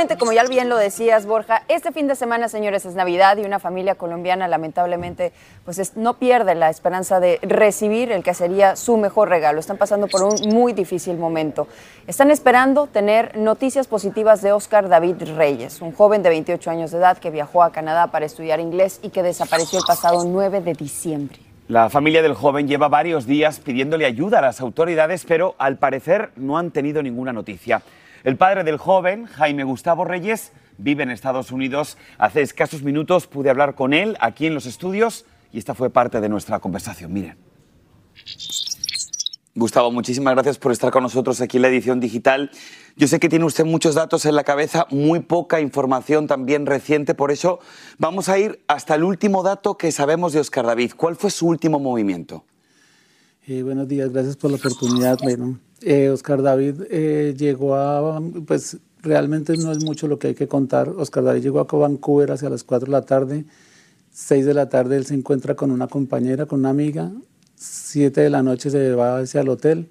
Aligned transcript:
Justamente 0.00 0.18
como 0.18 0.32
ya 0.32 0.44
bien 0.44 0.70
lo 0.70 0.78
decías, 0.78 1.26
Borja, 1.26 1.62
este 1.68 1.92
fin 1.92 2.08
de 2.08 2.14
semana, 2.16 2.48
señores, 2.48 2.86
es 2.86 2.94
Navidad 2.94 3.36
y 3.36 3.42
una 3.44 3.58
familia 3.58 3.96
colombiana 3.96 4.48
lamentablemente 4.48 5.30
pues 5.66 5.78
es- 5.78 5.94
no 5.94 6.14
pierde 6.14 6.54
la 6.54 6.70
esperanza 6.70 7.20
de 7.20 7.38
recibir 7.42 8.10
el 8.10 8.22
que 8.22 8.32
sería 8.32 8.76
su 8.76 8.96
mejor 8.96 9.28
regalo. 9.28 9.60
Están 9.60 9.76
pasando 9.76 10.06
por 10.08 10.22
un 10.22 10.36
muy 10.54 10.72
difícil 10.72 11.18
momento. 11.18 11.68
Están 12.06 12.30
esperando 12.30 12.86
tener 12.86 13.36
noticias 13.36 13.88
positivas 13.88 14.40
de 14.40 14.52
Oscar 14.52 14.88
David 14.88 15.16
Reyes, 15.36 15.82
un 15.82 15.92
joven 15.92 16.22
de 16.22 16.30
28 16.30 16.70
años 16.70 16.92
de 16.92 16.96
edad 16.96 17.18
que 17.18 17.28
viajó 17.28 17.62
a 17.62 17.70
Canadá 17.70 18.06
para 18.06 18.24
estudiar 18.24 18.58
inglés 18.58 19.00
y 19.02 19.10
que 19.10 19.22
desapareció 19.22 19.80
el 19.80 19.84
pasado 19.86 20.24
9 20.24 20.62
de 20.62 20.72
diciembre. 20.72 21.40
La 21.68 21.90
familia 21.90 22.22
del 22.22 22.32
joven 22.32 22.66
lleva 22.66 22.88
varios 22.88 23.26
días 23.26 23.60
pidiéndole 23.60 24.06
ayuda 24.06 24.38
a 24.38 24.42
las 24.42 24.62
autoridades, 24.62 25.26
pero 25.28 25.56
al 25.58 25.76
parecer 25.76 26.30
no 26.36 26.56
han 26.56 26.70
tenido 26.70 27.02
ninguna 27.02 27.34
noticia. 27.34 27.82
El 28.22 28.36
padre 28.36 28.64
del 28.64 28.76
joven, 28.76 29.26
Jaime 29.26 29.64
Gustavo 29.64 30.04
Reyes, 30.04 30.52
vive 30.76 31.02
en 31.02 31.10
Estados 31.10 31.52
Unidos. 31.52 31.96
Hace 32.18 32.42
escasos 32.42 32.82
minutos 32.82 33.26
pude 33.26 33.48
hablar 33.48 33.74
con 33.74 33.94
él 33.94 34.16
aquí 34.20 34.46
en 34.46 34.54
los 34.54 34.66
estudios 34.66 35.24
y 35.52 35.58
esta 35.58 35.74
fue 35.74 35.90
parte 35.90 36.20
de 36.20 36.28
nuestra 36.28 36.58
conversación. 36.58 37.12
Miren. 37.12 37.36
Gustavo, 39.54 39.90
muchísimas 39.90 40.34
gracias 40.34 40.58
por 40.58 40.70
estar 40.70 40.90
con 40.90 41.02
nosotros 41.02 41.40
aquí 41.40 41.56
en 41.56 41.62
la 41.62 41.68
edición 41.68 41.98
digital. 41.98 42.50
Yo 42.96 43.08
sé 43.08 43.18
que 43.18 43.28
tiene 43.28 43.44
usted 43.44 43.64
muchos 43.64 43.94
datos 43.94 44.24
en 44.26 44.34
la 44.34 44.44
cabeza, 44.44 44.86
muy 44.90 45.20
poca 45.20 45.60
información 45.60 46.26
también 46.26 46.66
reciente, 46.66 47.14
por 47.14 47.30
eso 47.30 47.58
vamos 47.98 48.28
a 48.28 48.38
ir 48.38 48.62
hasta 48.68 48.94
el 48.94 49.02
último 49.02 49.42
dato 49.42 49.76
que 49.76 49.90
sabemos 49.92 50.32
de 50.32 50.40
Oscar 50.40 50.66
David. 50.66 50.92
¿Cuál 50.96 51.16
fue 51.16 51.30
su 51.30 51.46
último 51.48 51.80
movimiento? 51.80 52.44
Eh, 53.46 53.62
buenos 53.62 53.88
días, 53.88 54.12
gracias 54.12 54.36
por 54.36 54.50
la 54.50 54.58
oportunidad. 54.58 55.18
Bueno, 55.22 55.58
eh, 55.82 56.10
Oscar 56.10 56.42
David 56.42 56.82
eh, 56.90 57.34
llegó 57.36 57.74
a, 57.74 58.20
pues 58.46 58.78
realmente 59.02 59.56
no 59.56 59.72
es 59.72 59.82
mucho 59.84 60.08
lo 60.08 60.18
que 60.18 60.28
hay 60.28 60.34
que 60.34 60.48
contar. 60.48 60.88
Oscar 60.90 61.24
David 61.24 61.42
llegó 61.42 61.60
a 61.60 61.64
Vancouver 61.64 62.32
hacia 62.32 62.50
las 62.50 62.64
4 62.64 62.86
de 62.86 62.92
la 62.92 63.02
tarde. 63.02 63.44
6 64.12 64.44
de 64.44 64.54
la 64.54 64.68
tarde 64.68 64.96
él 64.96 65.06
se 65.06 65.14
encuentra 65.14 65.54
con 65.54 65.70
una 65.70 65.86
compañera, 65.86 66.46
con 66.46 66.60
una 66.60 66.70
amiga. 66.70 67.12
7 67.56 68.20
de 68.20 68.30
la 68.30 68.42
noche 68.42 68.70
se 68.70 68.92
va 68.92 69.18
hacia 69.18 69.40
el 69.42 69.48
hotel 69.48 69.90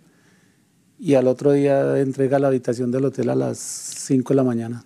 y 0.99 1.13
al 1.13 1.27
otro 1.27 1.53
día 1.53 1.99
entrega 1.99 2.39
la 2.39 2.47
habitación 2.49 2.91
del 2.91 3.05
hotel 3.05 3.29
a 3.29 3.35
las 3.35 3.57
5 3.57 4.33
de 4.33 4.35
la 4.35 4.43
mañana. 4.43 4.85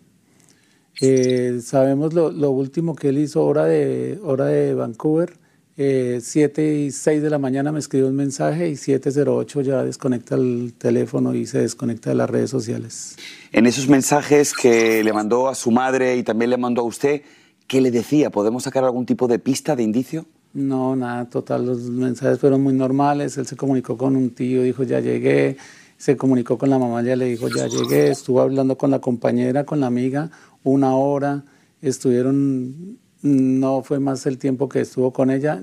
Eh, 1.02 1.60
sabemos 1.64 2.14
lo, 2.14 2.32
lo 2.32 2.52
último 2.52 2.96
que 2.96 3.10
él 3.10 3.18
hizo, 3.18 3.44
hora 3.44 3.66
de, 3.66 4.20
hora 4.24 4.46
de 4.46 4.74
Vancouver. 4.76 5.43
Eh, 5.76 6.20
7 6.22 6.76
y 6.76 6.92
6 6.92 7.24
de 7.24 7.30
la 7.32 7.40
mañana 7.40 7.72
me 7.72 7.80
escribió 7.80 8.08
un 8.08 8.16
mensaje 8.16 8.70
y 8.70 8.74
7.08 8.74 9.62
ya 9.64 9.84
desconecta 9.84 10.36
el 10.36 10.74
teléfono 10.78 11.34
y 11.34 11.48
se 11.48 11.60
desconecta 11.60 12.12
de 12.12 12.16
las 12.16 12.30
redes 12.30 12.52
sociales. 12.52 13.16
En 13.52 13.66
esos 13.66 13.90
mensajes 13.90 14.54
que 14.54 15.04
le 15.04 15.14
mandó 15.14 15.48
a 15.48 15.56
su 15.56 15.72
madre 15.72 16.16
y 16.18 16.24
también 16.24 16.52
le 16.52 16.58
mandó 16.58 16.82
a 16.82 16.86
usted, 16.86 17.24
¿qué 17.66 17.82
le 17.82 17.90
decía? 17.90 18.30
¿Podemos 18.30 18.64
sacar 18.64 18.84
algún 18.84 19.06
tipo 19.08 19.28
de 19.28 19.40
pista, 19.40 19.76
de 19.76 19.82
indicio? 19.82 20.28
No, 20.54 20.96
nada, 20.96 21.28
total, 21.28 21.66
los 21.66 21.80
mensajes 21.82 22.38
fueron 22.40 22.62
muy 22.62 22.74
normales. 22.74 23.38
Él 23.38 23.48
se 23.48 23.56
comunicó 23.56 23.98
con 23.98 24.16
un 24.16 24.30
tío, 24.30 24.62
dijo 24.62 24.84
ya 24.84 25.00
llegué. 25.00 25.58
Se 25.98 26.16
comunicó 26.16 26.58
con 26.60 26.70
la 26.70 26.78
mamá, 26.78 27.02
ya 27.02 27.16
le 27.16 27.26
dijo 27.26 27.48
ya 27.50 27.66
llegué. 27.66 28.12
Estuvo 28.12 28.42
hablando 28.42 28.78
con 28.78 28.92
la 28.92 29.00
compañera, 29.00 29.64
con 29.64 29.80
la 29.80 29.88
amiga, 29.88 30.30
una 30.64 30.96
hora. 30.96 31.44
Estuvieron, 31.82 33.00
no 33.24 33.82
fue 33.82 34.00
más 34.00 34.26
el 34.28 34.38
tiempo 34.38 34.70
que 34.70 34.82
estuvo 34.82 35.12
con 35.12 35.32
ella. 35.32 35.62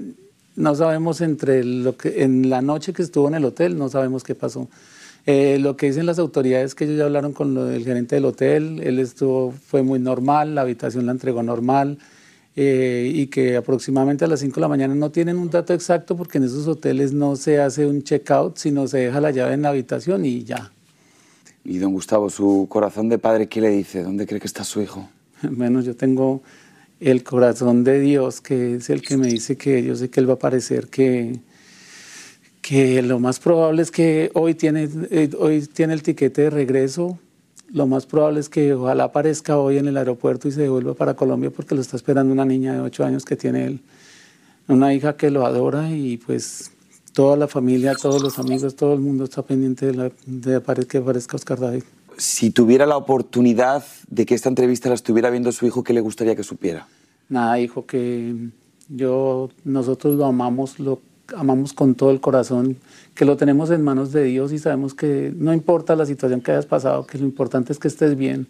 No 0.57 0.75
sabemos 0.75 1.21
entre 1.21 1.63
lo 1.65 1.97
que, 1.97 2.23
en 2.25 2.51
la 2.51 2.61
noche 2.63 2.93
que 2.93 3.03
estuvo 3.03 3.29
en 3.29 3.35
el 3.35 3.45
hotel, 3.45 3.79
no 3.79 3.89
sabemos 3.89 4.25
qué 4.25 4.35
pasó. 4.35 4.69
Eh, 5.27 5.59
lo 5.61 5.77
que 5.77 5.87
dicen 5.87 6.07
las 6.07 6.19
autoridades 6.19 6.67
es 6.71 6.75
que 6.75 6.85
ellos 6.85 6.97
ya 6.99 7.05
hablaron 7.05 7.33
con 7.33 7.55
lo- 7.55 7.71
el 7.71 7.85
gerente 7.85 8.17
del 8.17 8.25
hotel, 8.25 8.81
él 8.83 8.99
estuvo, 8.99 9.53
fue 9.53 9.83
muy 9.83 9.99
normal, 9.99 10.55
la 10.55 10.63
habitación 10.63 11.05
la 11.07 11.13
entregó 11.13 11.43
normal 11.43 11.99
eh, 12.57 13.11
y 13.15 13.27
que 13.29 13.57
aproximadamente 13.57 14.25
a 14.25 14.29
las 14.29 14.41
5 14.41 14.57
de 14.57 14.61
la 14.63 14.69
mañana 14.69 14.95
no 14.95 15.11
tienen 15.11 15.37
un 15.39 15.51
dato 15.51 15.73
exacto 15.75 16.17
porque 16.17 16.39
en 16.39 16.45
esos 16.45 16.67
hoteles 16.67 17.13
no 17.13 17.37
se 17.37 17.61
hace 17.61 17.87
un 17.87 18.03
check-out, 18.03 18.57
sino 18.57 18.89
se 18.89 18.99
deja 18.99 19.21
la 19.21 19.31
llave 19.31 19.55
en 19.55 19.63
la 19.63 19.69
habitación 19.69 20.25
y 20.25 20.43
ya. 20.43 20.73
Y 21.65 21.79
don 21.79 21.93
Gustavo, 21.93 22.31
su 22.31 22.67
corazón 22.71 23.09
de 23.11 23.19
padre, 23.19 23.47
¿qué 23.47 23.61
le 23.61 23.69
dice? 23.69 24.03
¿Dónde 24.03 24.27
cree 24.27 24.41
que 24.41 24.47
está 24.47 24.65
su 24.65 24.81
hijo? 24.81 25.09
Bueno, 25.43 25.81
yo 25.83 25.95
tengo 25.95 26.43
el 27.01 27.23
corazón 27.25 27.83
de 27.85 27.99
Dios, 28.01 28.41
que 28.41 28.77
es 28.77 28.91
el 28.91 29.03
que 29.03 29.17
me 29.17 29.27
dice 29.29 29.57
que 29.57 29.83
yo 29.83 29.97
sé 29.97 30.11
que 30.11 30.21
Él 30.21 30.29
va 30.29 30.33
a 30.33 30.37
aparecer, 30.37 30.89
que, 30.89 31.41
que 32.63 33.03
lo 33.03 33.19
más 33.19 33.41
probable 33.41 33.83
es 33.83 33.91
que 33.91 34.31
hoy 34.35 34.55
tiene, 34.55 34.89
eh, 35.11 35.31
hoy 35.39 35.63
tiene 35.67 35.95
el 35.95 36.03
tiquete 36.03 36.43
de 36.43 36.51
regreso. 36.51 37.19
Lo 37.73 37.87
más 37.87 38.05
probable 38.07 38.41
es 38.41 38.49
que 38.49 38.75
ojalá 38.75 39.05
aparezca 39.05 39.57
hoy 39.57 39.79
en 39.79 39.87
el 39.87 39.97
aeropuerto 39.97 40.49
y 40.49 40.53
se 40.53 40.63
devuelva 40.63 40.95
para 40.95 41.15
Colombia 41.15 41.51
porque 41.51 41.75
lo 41.75 41.81
está 41.81 41.97
esperando 41.97 42.33
una 42.33 42.45
niña 42.45 42.75
de 42.75 42.81
8 42.81 43.05
años 43.05 43.25
que 43.25 43.37
tiene 43.37 43.67
él. 43.67 43.81
Una 44.69 44.93
hija 44.93 45.17
que 45.17 45.31
lo 45.31 45.47
adora 45.47 45.91
y 45.91 46.17
pues 46.17 46.73
toda 47.13 47.37
la 47.37 47.49
familia, 47.49 47.95
todos 47.95 48.23
los 48.23 48.39
amigos, 48.39 48.75
todo 48.77 48.95
el 48.95 49.01
mundo 49.01 49.25
está 49.25 49.43
pendiente 49.43 49.87
de, 49.87 49.95
la- 49.95 50.13
de 50.27 50.61
que 50.87 50.99
aparezca 50.99 51.37
Oscar 51.37 51.59
David. 51.61 51.85
Si 52.17 52.51
tuviera 52.51 52.87
la 52.87 52.97
oportunidad 52.97 53.85
de 54.09 54.27
que 54.27 54.35
esta 54.35 54.49
entrevista 54.49 54.89
la 54.89 54.95
estuviera 54.95 55.31
viendo 55.31 55.53
su 55.53 55.67
hijo, 55.67 55.83
¿qué 55.83 55.93
le 55.93 56.01
gustaría 56.01 56.37
que 56.37 56.43
supiera? 56.43 56.87
Nada, 57.29 57.59
hijo, 57.61 57.87
que 57.87 58.35
yo, 58.89 59.51
nosotros 59.65 60.17
lo 60.17 60.27
amamos, 60.27 60.79
lo 60.79 61.01
amamos 61.37 61.73
con 61.73 61.95
todo 61.95 62.11
el 62.11 62.21
corazón, 62.21 62.77
que 63.15 63.25
lo 63.25 63.37
tenemos 63.37 63.71
en 63.71 63.83
manos 63.83 64.13
de 64.13 64.25
Dios 64.25 64.53
y 64.53 64.59
sabemos 64.59 64.95
que 64.95 65.33
no 65.37 65.53
importa 65.53 65.95
la 65.97 66.07
situación 66.07 66.41
que 66.41 66.53
hayas 66.53 66.67
pasado, 66.67 67.07
que 67.07 67.19
lo 67.19 67.25
importante 67.25 67.73
es 67.73 67.79
que 67.79 67.89
estés 67.89 68.17
bien, 68.17 68.47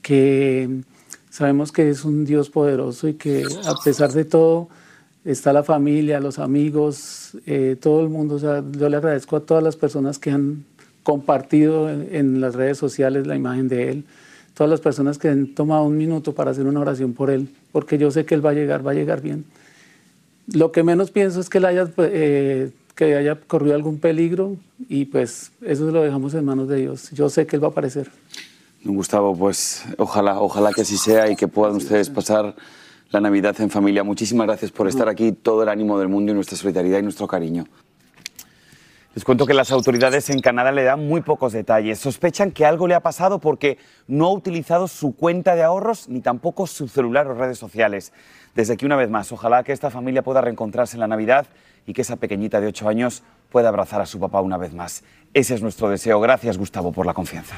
que 0.00 0.82
sabemos 1.30 1.72
que 1.72 1.90
es 1.90 2.04
un 2.04 2.24
Dios 2.24 2.50
poderoso 2.50 3.08
y 3.08 3.14
que 3.14 3.44
a 3.64 3.74
pesar 3.84 4.12
de 4.12 4.24
todo 4.24 4.68
está 5.24 5.52
la 5.52 5.64
familia, 5.64 6.20
los 6.20 6.38
amigos, 6.38 7.36
eh, 7.46 7.76
todo 7.80 8.02
el 8.02 8.10
mundo. 8.10 8.36
O 8.36 8.38
sea, 8.38 8.62
yo 8.72 8.88
le 8.88 8.96
agradezco 8.96 9.36
a 9.36 9.40
todas 9.40 9.62
las 9.62 9.76
personas 9.76 10.18
que 10.18 10.30
han 10.30 10.64
compartido 11.04 11.88
en, 11.88 12.08
en 12.10 12.40
las 12.40 12.56
redes 12.56 12.78
sociales 12.78 13.28
la 13.28 13.36
imagen 13.36 13.68
de 13.68 13.90
él, 13.90 14.04
todas 14.54 14.68
las 14.68 14.80
personas 14.80 15.18
que 15.18 15.28
han 15.28 15.54
tomado 15.54 15.84
un 15.84 15.96
minuto 15.96 16.34
para 16.34 16.50
hacer 16.50 16.66
una 16.66 16.80
oración 16.80 17.12
por 17.12 17.30
él, 17.30 17.48
porque 17.70 17.98
yo 17.98 18.10
sé 18.10 18.24
que 18.24 18.34
él 18.34 18.44
va 18.44 18.50
a 18.50 18.54
llegar, 18.54 18.84
va 18.84 18.90
a 18.90 18.94
llegar 18.94 19.20
bien. 19.20 19.44
Lo 20.52 20.72
que 20.72 20.82
menos 20.82 21.10
pienso 21.10 21.40
es 21.40 21.48
que 21.48 21.58
él 21.58 21.64
haya, 21.64 21.88
eh, 21.98 22.70
que 22.94 23.16
haya 23.16 23.36
corrido 23.36 23.74
algún 23.74 23.98
peligro 23.98 24.56
y 24.88 25.06
pues 25.06 25.52
eso 25.62 25.90
lo 25.90 26.02
dejamos 26.02 26.34
en 26.34 26.44
manos 26.44 26.68
de 26.68 26.76
Dios. 26.76 27.10
Yo 27.12 27.28
sé 27.28 27.46
que 27.46 27.56
él 27.56 27.62
va 27.62 27.68
a 27.68 27.70
aparecer. 27.70 28.10
Gustavo, 28.84 29.34
pues 29.34 29.82
ojalá, 29.96 30.40
ojalá 30.40 30.70
que 30.72 30.82
así 30.82 30.98
sea 30.98 31.30
y 31.30 31.36
que 31.36 31.48
puedan 31.48 31.76
ustedes 31.76 32.10
pasar 32.10 32.54
la 33.10 33.20
Navidad 33.20 33.58
en 33.60 33.70
familia. 33.70 34.04
Muchísimas 34.04 34.46
gracias 34.46 34.70
por 34.70 34.88
estar 34.88 35.08
aquí, 35.08 35.32
todo 35.32 35.62
el 35.62 35.70
ánimo 35.70 35.98
del 35.98 36.08
mundo 36.08 36.32
y 36.32 36.34
nuestra 36.34 36.56
solidaridad 36.58 36.98
y 36.98 37.02
nuestro 37.02 37.26
cariño. 37.26 37.64
Les 39.14 39.24
cuento 39.24 39.46
que 39.46 39.54
las 39.54 39.70
autoridades 39.70 40.28
en 40.30 40.40
Canadá 40.40 40.72
le 40.72 40.82
dan 40.82 41.06
muy 41.06 41.20
pocos 41.20 41.52
detalles. 41.52 42.00
Sospechan 42.00 42.50
que 42.50 42.66
algo 42.66 42.88
le 42.88 42.96
ha 42.96 43.00
pasado 43.00 43.38
porque 43.38 43.78
no 44.08 44.26
ha 44.26 44.32
utilizado 44.32 44.88
su 44.88 45.14
cuenta 45.14 45.54
de 45.54 45.62
ahorros 45.62 46.08
ni 46.08 46.20
tampoco 46.20 46.66
su 46.66 46.88
celular 46.88 47.28
o 47.28 47.34
redes 47.34 47.56
sociales. 47.56 48.12
Desde 48.56 48.72
aquí 48.72 48.84
una 48.84 48.96
vez 48.96 49.10
más, 49.10 49.30
ojalá 49.30 49.62
que 49.62 49.70
esta 49.70 49.88
familia 49.88 50.22
pueda 50.22 50.40
reencontrarse 50.40 50.96
en 50.96 51.00
la 51.00 51.06
Navidad 51.06 51.46
y 51.86 51.92
que 51.92 52.02
esa 52.02 52.16
pequeñita 52.16 52.60
de 52.60 52.66
8 52.66 52.88
años 52.88 53.22
pueda 53.50 53.68
abrazar 53.68 54.00
a 54.00 54.06
su 54.06 54.18
papá 54.18 54.40
una 54.40 54.58
vez 54.58 54.74
más. 54.74 55.04
Ese 55.32 55.54
es 55.54 55.62
nuestro 55.62 55.88
deseo. 55.88 56.18
Gracias 56.18 56.58
Gustavo 56.58 56.90
por 56.90 57.06
la 57.06 57.14
confianza. 57.14 57.54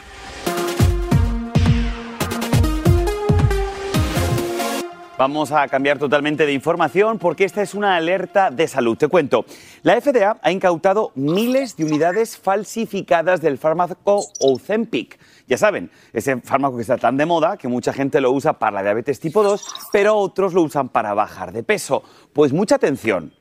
Vamos 5.19 5.51
a 5.51 5.67
cambiar 5.69 5.99
totalmente 5.99 6.45
de 6.45 6.53
información 6.53 7.19
porque 7.19 7.45
esta 7.45 7.63
es 7.63 7.73
una 7.73 7.97
alerta 7.97 8.51
de 8.51 8.69
salud. 8.69 8.99
Te 8.99 9.09
cuento, 9.09 9.47
la 9.83 9.99
FDA 9.99 10.37
ha 10.43 10.53
incautado 10.53 11.13
miles 11.15 11.75
de 11.75 11.87
unidades 11.87 12.37
falsificadas 12.37 13.41
del 13.41 13.57
fármaco 13.57 14.27
Ozempic. 14.41 15.19
Ya 15.47 15.57
saben, 15.57 15.91
ese 16.13 16.37
fármaco 16.43 16.77
que 16.77 16.83
está 16.83 16.99
tan 16.99 17.17
de 17.17 17.25
moda 17.25 17.57
que 17.57 17.67
mucha 17.67 17.95
gente 17.95 18.21
lo 18.21 18.31
usa 18.31 18.59
para 18.59 18.73
la 18.73 18.83
diabetes 18.83 19.19
tipo 19.19 19.43
2, 19.43 19.89
pero 19.91 20.17
otros 20.17 20.53
lo 20.53 20.61
usan 20.61 20.91
para 20.91 21.15
bajar 21.15 21.51
de 21.51 21.63
peso. 21.63 22.03
Pues 22.35 22.53
mucha 22.53 22.75
atención. 22.75 23.33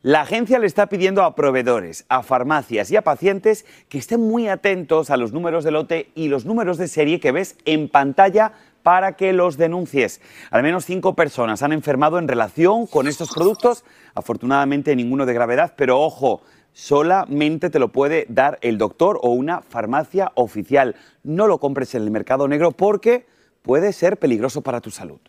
La 0.00 0.20
agencia 0.20 0.60
le 0.60 0.66
está 0.68 0.86
pidiendo 0.86 1.24
a 1.24 1.34
proveedores, 1.34 2.06
a 2.08 2.22
farmacias 2.22 2.90
y 2.92 2.96
a 2.96 3.02
pacientes 3.02 3.66
que 3.88 3.98
estén 3.98 4.20
muy 4.20 4.48
atentos 4.48 5.10
a 5.10 5.16
los 5.16 5.32
números 5.32 5.64
de 5.64 5.72
lote 5.72 6.12
y 6.14 6.28
los 6.28 6.46
números 6.46 6.78
de 6.78 6.86
serie 6.86 7.18
que 7.18 7.32
ves 7.32 7.56
en 7.64 7.88
pantalla 7.88 8.52
para 8.82 9.16
que 9.16 9.32
los 9.32 9.56
denuncies. 9.56 10.20
Al 10.50 10.62
menos 10.62 10.84
cinco 10.84 11.14
personas 11.14 11.62
han 11.62 11.72
enfermado 11.72 12.18
en 12.18 12.28
relación 12.28 12.86
con 12.86 13.06
estos 13.08 13.32
productos, 13.32 13.84
afortunadamente 14.14 14.96
ninguno 14.96 15.26
de 15.26 15.34
gravedad, 15.34 15.74
pero 15.76 16.00
ojo, 16.00 16.42
solamente 16.72 17.70
te 17.70 17.78
lo 17.78 17.88
puede 17.88 18.26
dar 18.28 18.58
el 18.62 18.78
doctor 18.78 19.18
o 19.22 19.30
una 19.30 19.62
farmacia 19.62 20.32
oficial. 20.34 20.96
No 21.22 21.46
lo 21.46 21.58
compres 21.58 21.94
en 21.94 22.02
el 22.02 22.10
mercado 22.10 22.48
negro 22.48 22.72
porque 22.72 23.26
puede 23.62 23.92
ser 23.92 24.18
peligroso 24.18 24.62
para 24.62 24.80
tu 24.80 24.90
salud. 24.90 25.20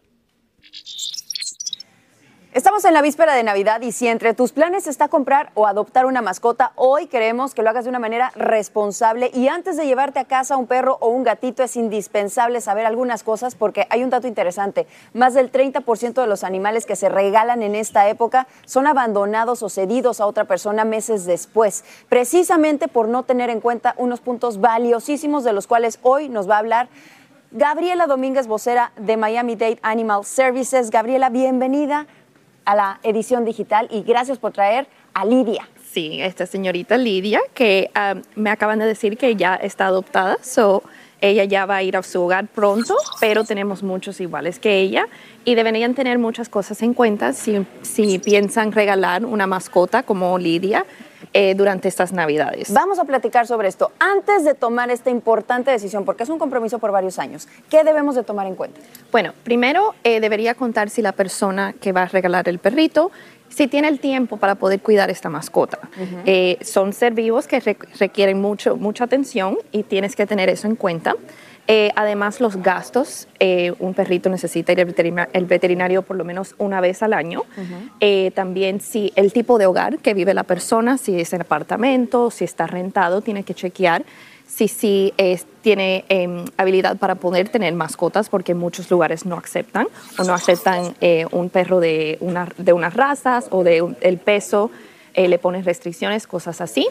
Estamos 2.52 2.84
en 2.84 2.96
la 2.96 3.04
víspera 3.04 3.36
de 3.36 3.44
Navidad 3.44 3.80
y 3.82 3.92
si 3.92 4.08
entre 4.08 4.34
tus 4.34 4.54
planes 4.54 4.88
está 4.88 5.08
comprar 5.08 5.52
o 5.54 5.68
adoptar 5.68 6.08
una 6.08 6.24
mascota, 6.24 6.72
hoy 6.76 7.06
queremos 7.06 7.54
que 7.54 7.62
lo 7.62 7.70
hagas 7.70 7.84
de 7.84 7.92
una 7.92 8.00
manera 8.00 8.32
responsable 8.34 9.30
y 9.36 9.50
antes 9.50 9.78
de 9.78 9.86
llevarte 9.86 10.18
a 10.18 10.26
casa 10.26 10.58
un 10.58 10.66
perro 10.66 10.98
o 11.00 11.10
un 11.10 11.24
gatito 11.24 11.62
es 11.62 11.76
indispensable 11.76 12.60
saber 12.60 12.88
algunas 12.88 13.22
cosas 13.22 13.54
porque 13.54 13.86
hay 13.92 14.04
un 14.04 14.10
dato 14.10 14.26
interesante. 14.28 14.88
Más 15.14 15.36
del 15.36 15.52
30% 15.52 16.20
de 16.20 16.26
los 16.26 16.44
animales 16.44 16.88
que 16.88 16.96
se 16.96 17.08
regalan 17.08 17.62
en 17.62 17.76
esta 17.76 18.10
época 18.10 18.48
son 18.66 18.88
abandonados 18.88 19.62
o 19.62 19.70
cedidos 19.70 20.20
a 20.20 20.26
otra 20.26 20.46
persona 20.46 20.86
meses 20.86 21.26
después, 21.26 21.84
precisamente 22.10 22.88
por 22.88 23.10
no 23.10 23.22
tener 23.22 23.52
en 23.52 23.62
cuenta 23.62 23.94
unos 23.98 24.22
puntos 24.22 24.60
valiosísimos 24.60 25.44
de 25.44 25.54
los 25.54 25.68
cuales 25.68 26.00
hoy 26.02 26.30
nos 26.30 26.50
va 26.50 26.56
a 26.56 26.60
hablar 26.60 26.90
Gabriela 27.52 28.06
Domínguez, 28.06 28.46
vocera 28.46 28.92
de 28.96 29.18
Miami 29.18 29.56
Dade 29.56 29.80
Animal 29.82 30.24
Services. 30.24 30.92
Gabriela, 30.92 31.30
bienvenida 31.30 32.06
a 32.70 32.76
la 32.76 33.00
edición 33.02 33.46
digital 33.46 33.88
y 33.90 34.04
gracias 34.04 34.38
por 34.38 34.52
traer 34.52 34.86
a 35.16 35.26
Lidia. 35.26 35.68
Sí, 35.92 36.22
esta 36.22 36.46
señorita 36.46 36.98
Lidia, 36.98 37.42
que 37.56 37.90
ah, 37.96 38.14
me 38.36 38.52
acaban 38.52 38.78
de 38.78 38.86
decir 38.86 39.18
que 39.18 39.36
ya 39.36 39.56
está 39.56 39.88
adoptada, 39.88 40.38
so 40.44 40.84
ella 41.22 41.44
ya 41.44 41.66
va 41.66 41.78
a 41.78 41.84
ir 41.84 41.98
a 41.98 42.04
su 42.04 42.22
hogar 42.22 42.48
pronto, 42.48 42.96
pero 43.20 43.44
tenemos 43.44 43.84
muchos 43.84 44.20
iguales 44.20 44.60
que 44.60 44.80
ella 44.80 45.08
y 45.46 45.56
deberían 45.56 45.94
tener 45.94 46.20
muchas 46.20 46.50
cosas 46.50 46.82
en 46.82 46.94
cuenta 46.94 47.34
si, 47.34 47.66
si 47.82 48.20
piensan 48.20 48.72
regalar 48.72 49.26
una 49.26 49.48
mascota 49.48 50.04
como 50.04 50.38
Lidia 50.38 50.86
eh, 51.34 51.54
durante 51.54 51.88
estas 51.88 52.12
Navidades. 52.12 52.74
Vamos 52.74 52.98
a 52.98 53.06
platicar 53.06 53.46
sobre 53.46 53.68
esto. 53.68 53.92
Antes 54.00 54.44
de 54.44 54.56
tomar 54.56 54.90
esta 54.90 55.10
importante 55.10 55.70
decisión, 55.70 56.06
porque 56.06 56.24
es 56.24 56.30
un 56.30 56.40
compromiso 56.40 56.80
por 56.80 56.92
varios 56.92 57.20
años, 57.20 57.48
¿qué 57.70 57.84
debemos 57.84 58.16
de 58.16 58.24
tomar 58.24 58.48
en 58.48 58.56
cuenta? 58.56 58.80
Bueno, 59.12 59.34
primero 59.44 59.94
eh, 60.04 60.22
debería 60.22 60.56
contar 60.56 60.90
si 60.90 61.02
la 61.02 61.12
persona 61.12 61.74
que 61.74 61.92
va 61.92 62.04
a 62.04 62.08
regalar 62.08 62.50
el 62.50 62.58
perrito 62.58 63.12
si 63.50 63.68
tiene 63.68 63.88
el 63.88 64.00
tiempo 64.00 64.38
para 64.38 64.56
poder 64.56 64.80
cuidar 64.82 65.10
esta 65.10 65.30
mascota. 65.30 65.80
Eh, 66.26 66.58
son 66.62 66.94
ser 66.94 67.14
vivos 67.14 67.48
que 67.48 67.60
requieren 68.00 68.40
mucho, 68.40 68.78
mucha 68.78 69.04
atención 69.04 69.58
y 69.72 69.84
tienes 69.84 70.16
que 70.16 70.26
tener 70.26 70.50
eso 70.50 70.68
en 70.68 70.76
cuenta. 70.76 71.16
Eh, 71.72 71.92
además, 71.96 72.42
los 72.42 72.58
gastos, 72.64 73.28
eh, 73.40 73.74
un 73.78 73.94
perrito 73.94 74.28
necesita 74.28 74.72
ir 74.72 74.80
al 74.80 75.46
veterinario, 75.46 76.02
por 76.02 76.18
lo 76.18 76.26
menos 76.26 76.56
una 76.58 76.82
vez 76.82 77.04
al 77.04 77.14
año. 77.14 77.44
Eh, 78.00 78.32
también 78.34 78.82
si 78.82 79.14
el 79.16 79.32
tipo 79.32 79.60
de 79.60 79.68
hogar 79.68 80.00
que 80.00 80.16
vive 80.16 80.34
la 80.34 80.46
persona, 80.46 80.98
si 80.98 81.22
es 81.22 81.32
en 81.32 81.42
apartamento, 81.42 82.32
si 82.32 82.44
está 82.44 82.66
rentado, 82.66 83.22
tiene 83.22 83.44
que 83.44 83.54
chequear 83.54 84.04
si 84.50 84.68
sí 84.68 85.14
tiene 85.62 86.04
em, 86.10 86.46
habilidad 86.58 86.98
para 86.98 87.16
poder 87.16 87.50
tener 87.50 87.74
mascotas, 87.74 88.30
porque 88.30 88.56
muchos 88.56 88.90
lugares 88.90 89.26
no 89.26 89.38
aceptan 89.38 89.88
o 90.18 90.24
no 90.24 90.34
aceptan 90.34 90.96
un 91.32 91.50
perro 91.50 91.80
de, 91.80 92.18
una, 92.20 92.50
de 92.58 92.74
unas 92.74 92.94
razas 92.94 93.48
o 93.52 93.64
de 93.64 93.96
el 94.02 94.18
peso 94.18 94.72
eh, 95.14 95.28
le 95.28 95.40
pones 95.40 95.66
restricciones, 95.66 96.28
cosas 96.28 96.62
así. 96.62 96.88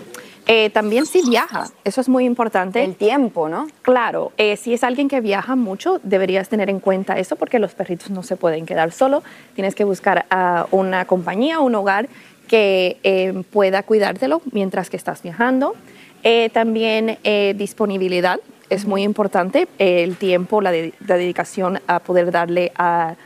Eh, 0.47 0.71
también 0.71 1.07
si 1.07 1.23
viaja, 1.29 1.69
eso 1.85 2.01
es 2.01 2.09
muy 2.09 2.25
importante. 2.25 2.83
El 2.83 2.95
tiempo, 2.95 3.49
¿no? 3.49 3.69
Claro, 3.83 4.33
eh, 4.37 4.57
si 4.57 4.75
es 4.75 4.83
alguien 4.85 5.09
que 5.09 5.21
viaja 5.21 5.57
mucho, 5.57 6.01
deberías 6.03 6.49
tener 6.49 6.69
en 6.69 6.81
cuenta 6.81 7.19
eso 7.19 7.37
porque 7.37 7.59
los 7.59 7.75
perritos 7.75 8.11
no 8.11 8.23
se 8.23 8.37
pueden 8.37 8.67
quedar 8.67 8.93
solo. 8.93 9.23
Tienes 9.55 9.75
que 9.75 9.85
buscar 9.85 10.27
a 10.31 10.67
una 10.73 11.05
compañía, 11.07 11.61
un 11.61 11.75
hogar 11.75 12.09
que 12.49 13.45
pueda 13.51 13.83
cuidártelo 13.83 14.41
mientras 14.53 14.89
que 14.89 14.97
estás 14.97 15.23
viajando. 15.23 15.75
También 16.53 17.19
disponibilidad 17.57 18.41
es 18.71 18.87
muy 18.87 19.03
importante, 19.03 19.69
el 19.79 20.17
tiempo, 20.17 20.61
la 20.61 20.71
dedicación 20.71 21.81
a 21.87 22.01
poder 22.01 22.31
darle 22.31 22.73
a 22.77 23.17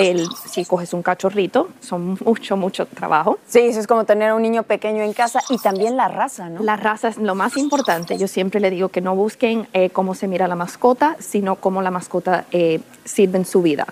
el, 0.00 0.26
si 0.48 0.64
coges 0.64 0.94
un 0.94 1.02
cachorrito, 1.02 1.68
son 1.80 2.18
mucho, 2.24 2.56
mucho 2.56 2.86
trabajo. 2.86 3.38
Sí, 3.46 3.60
eso 3.60 3.80
es 3.80 3.86
como 3.86 4.04
tener 4.04 4.32
un 4.32 4.42
niño 4.42 4.62
pequeño 4.62 5.02
en 5.02 5.12
casa 5.12 5.42
y 5.50 5.58
también 5.58 5.96
la 5.96 6.08
raza, 6.08 6.48
¿no? 6.48 6.62
La 6.62 6.76
raza 6.76 7.08
es 7.08 7.18
lo 7.18 7.34
más 7.34 7.56
importante. 7.56 8.16
Yo 8.16 8.26
siempre 8.26 8.60
le 8.60 8.70
digo 8.70 8.88
que 8.88 9.00
no 9.00 9.14
busquen 9.14 9.68
eh, 9.72 9.90
cómo 9.90 10.14
se 10.14 10.26
mira 10.26 10.48
la 10.48 10.56
mascota, 10.56 11.16
sino 11.18 11.56
cómo 11.56 11.82
la 11.82 11.90
mascota 11.90 12.46
eh, 12.50 12.80
sirve 13.04 13.38
en 13.38 13.44
su 13.44 13.62
vida. 13.62 13.86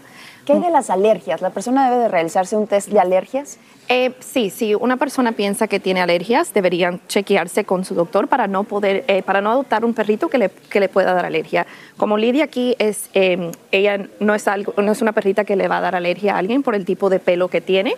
¿Qué 0.48 0.54
hay 0.54 0.60
de 0.60 0.70
las 0.70 0.88
alergias? 0.88 1.42
¿La 1.42 1.50
persona 1.50 1.90
debe 1.90 2.04
de 2.04 2.08
realizarse 2.08 2.56
un 2.56 2.66
test 2.66 2.88
de 2.88 2.98
alergias? 2.98 3.58
Eh, 3.90 4.14
sí, 4.20 4.48
si 4.48 4.74
una 4.74 4.96
persona 4.96 5.32
piensa 5.32 5.68
que 5.68 5.78
tiene 5.78 6.00
alergias, 6.00 6.54
deberían 6.54 7.02
chequearse 7.06 7.64
con 7.64 7.84
su 7.84 7.94
doctor 7.94 8.28
para 8.28 8.46
no 8.46 8.64
poder, 8.64 9.04
eh, 9.08 9.22
para 9.22 9.42
no 9.42 9.50
adoptar 9.50 9.84
un 9.84 9.92
perrito 9.92 10.28
que 10.28 10.38
le, 10.38 10.48
que 10.48 10.80
le, 10.80 10.88
pueda 10.88 11.12
dar 11.12 11.26
alergia. 11.26 11.66
Como 11.98 12.16
Lidia 12.16 12.44
aquí 12.44 12.74
es, 12.78 13.10
em, 13.12 13.52
ella 13.72 14.08
no 14.20 14.34
es 14.34 14.48
algo, 14.48 14.72
no 14.80 14.90
es 14.90 15.02
una 15.02 15.12
perrita 15.12 15.44
que 15.44 15.54
le 15.54 15.68
va 15.68 15.76
a 15.76 15.80
dar 15.82 15.94
alergia 15.94 16.34
a 16.34 16.38
alguien 16.38 16.62
por 16.62 16.74
el 16.74 16.86
tipo 16.86 17.10
de 17.10 17.18
pelo 17.18 17.48
que 17.48 17.60
tiene, 17.60 17.94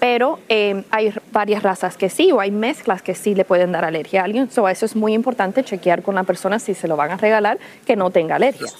pero 0.00 0.40
em, 0.48 0.82
hay 0.90 1.14
varias 1.30 1.62
razas 1.62 1.96
que 1.96 2.10
sí 2.10 2.32
o 2.32 2.40
hay 2.40 2.50
mezclas 2.50 3.00
que 3.00 3.14
sí 3.14 3.36
le 3.36 3.44
pueden 3.44 3.70
dar 3.70 3.84
alergia 3.84 4.22
a 4.22 4.24
alguien. 4.24 4.50
So, 4.50 4.68
eso 4.68 4.86
es 4.86 4.96
muy 4.96 5.14
importante 5.14 5.62
chequear 5.62 6.02
con 6.02 6.16
la 6.16 6.24
persona 6.24 6.58
si 6.58 6.74
se 6.74 6.88
lo 6.88 6.96
van 6.96 7.12
a 7.12 7.16
regalar 7.16 7.60
que 7.86 7.94
no 7.94 8.10
tenga 8.10 8.34
alergias. 8.34 8.74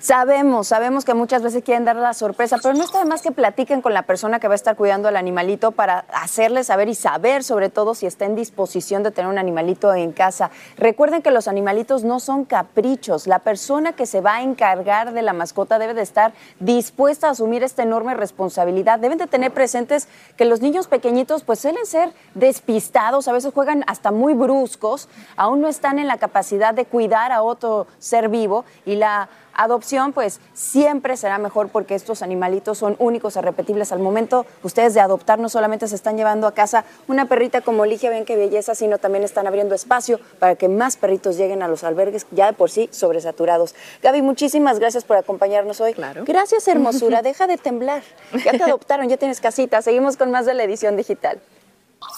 Sabemos, 0.00 0.68
sabemos 0.68 1.04
que 1.04 1.12
muchas 1.12 1.42
veces 1.42 1.62
quieren 1.62 1.84
dar 1.84 1.94
la 1.94 2.14
sorpresa, 2.14 2.56
pero 2.62 2.72
no 2.72 2.82
está 2.82 3.00
de 3.00 3.04
más 3.04 3.20
que 3.20 3.32
platiquen 3.32 3.82
con 3.82 3.92
la 3.92 4.04
persona 4.04 4.40
que 4.40 4.48
va 4.48 4.54
a 4.54 4.56
estar 4.56 4.74
cuidando 4.74 5.08
al 5.08 5.16
animalito 5.16 5.72
para 5.72 6.06
hacerle 6.14 6.64
saber 6.64 6.88
y 6.88 6.94
saber 6.94 7.44
sobre 7.44 7.68
todo 7.68 7.94
si 7.94 8.06
está 8.06 8.24
en 8.24 8.34
disposición 8.34 9.02
de 9.02 9.10
tener 9.10 9.30
un 9.30 9.36
animalito 9.36 9.92
en 9.92 10.12
casa. 10.12 10.50
Recuerden 10.78 11.20
que 11.20 11.30
los 11.30 11.48
animalitos 11.48 12.02
no 12.02 12.18
son 12.18 12.46
caprichos. 12.46 13.26
La 13.26 13.40
persona 13.40 13.92
que 13.92 14.06
se 14.06 14.22
va 14.22 14.36
a 14.36 14.42
encargar 14.42 15.12
de 15.12 15.20
la 15.20 15.34
mascota 15.34 15.78
debe 15.78 15.92
de 15.92 16.00
estar 16.00 16.32
dispuesta 16.60 17.28
a 17.28 17.32
asumir 17.32 17.62
esta 17.62 17.82
enorme 17.82 18.14
responsabilidad. 18.14 19.00
Deben 19.00 19.18
de 19.18 19.26
tener 19.26 19.52
presentes 19.52 20.08
que 20.38 20.46
los 20.46 20.62
niños 20.62 20.88
pequeñitos 20.88 21.44
pues 21.44 21.58
suelen 21.58 21.84
ser 21.84 22.10
despistados, 22.32 23.28
a 23.28 23.32
veces 23.32 23.52
juegan 23.52 23.84
hasta 23.86 24.12
muy 24.12 24.32
bruscos, 24.32 25.10
aún 25.36 25.60
no 25.60 25.68
están 25.68 25.98
en 25.98 26.06
la 26.06 26.16
capacidad 26.16 26.72
de 26.72 26.86
cuidar 26.86 27.32
a 27.32 27.42
otro 27.42 27.86
ser 27.98 28.30
vivo 28.30 28.64
y 28.86 28.96
la 28.96 29.28
adopción, 29.62 30.12
pues 30.12 30.40
siempre 30.54 31.16
será 31.16 31.38
mejor 31.38 31.68
porque 31.68 31.94
estos 31.94 32.22
animalitos 32.22 32.78
son 32.78 32.96
únicos 32.98 33.36
e 33.36 33.42
repetibles 33.42 33.92
al 33.92 33.98
momento. 33.98 34.46
Ustedes 34.62 34.94
de 34.94 35.00
adoptar 35.00 35.38
no 35.38 35.48
solamente 35.48 35.86
se 35.88 35.94
están 35.94 36.16
llevando 36.16 36.46
a 36.46 36.52
casa 36.52 36.84
una 37.08 37.26
perrita 37.26 37.60
como 37.60 37.86
Ligia, 37.86 38.10
ven 38.10 38.24
qué 38.24 38.36
belleza, 38.36 38.74
sino 38.74 38.98
también 38.98 39.24
están 39.24 39.46
abriendo 39.46 39.74
espacio 39.74 40.20
para 40.38 40.56
que 40.56 40.68
más 40.68 40.96
perritos 40.96 41.36
lleguen 41.36 41.62
a 41.62 41.68
los 41.68 41.84
albergues 41.84 42.26
ya 42.30 42.46
de 42.46 42.52
por 42.52 42.70
sí 42.70 42.88
sobresaturados. 42.92 43.74
Gaby, 44.02 44.22
muchísimas 44.22 44.78
gracias 44.78 45.04
por 45.04 45.16
acompañarnos 45.16 45.80
hoy. 45.80 45.94
Claro. 45.94 46.24
Gracias, 46.26 46.66
hermosura. 46.68 47.22
Deja 47.30 47.46
de 47.46 47.58
temblar. 47.58 48.02
Ya 48.44 48.52
te 48.52 48.62
adoptaron, 48.62 49.08
ya 49.08 49.16
tienes 49.16 49.40
casita. 49.40 49.82
Seguimos 49.82 50.16
con 50.16 50.30
más 50.30 50.46
de 50.46 50.54
la 50.54 50.64
edición 50.64 50.96
digital. 50.96 51.40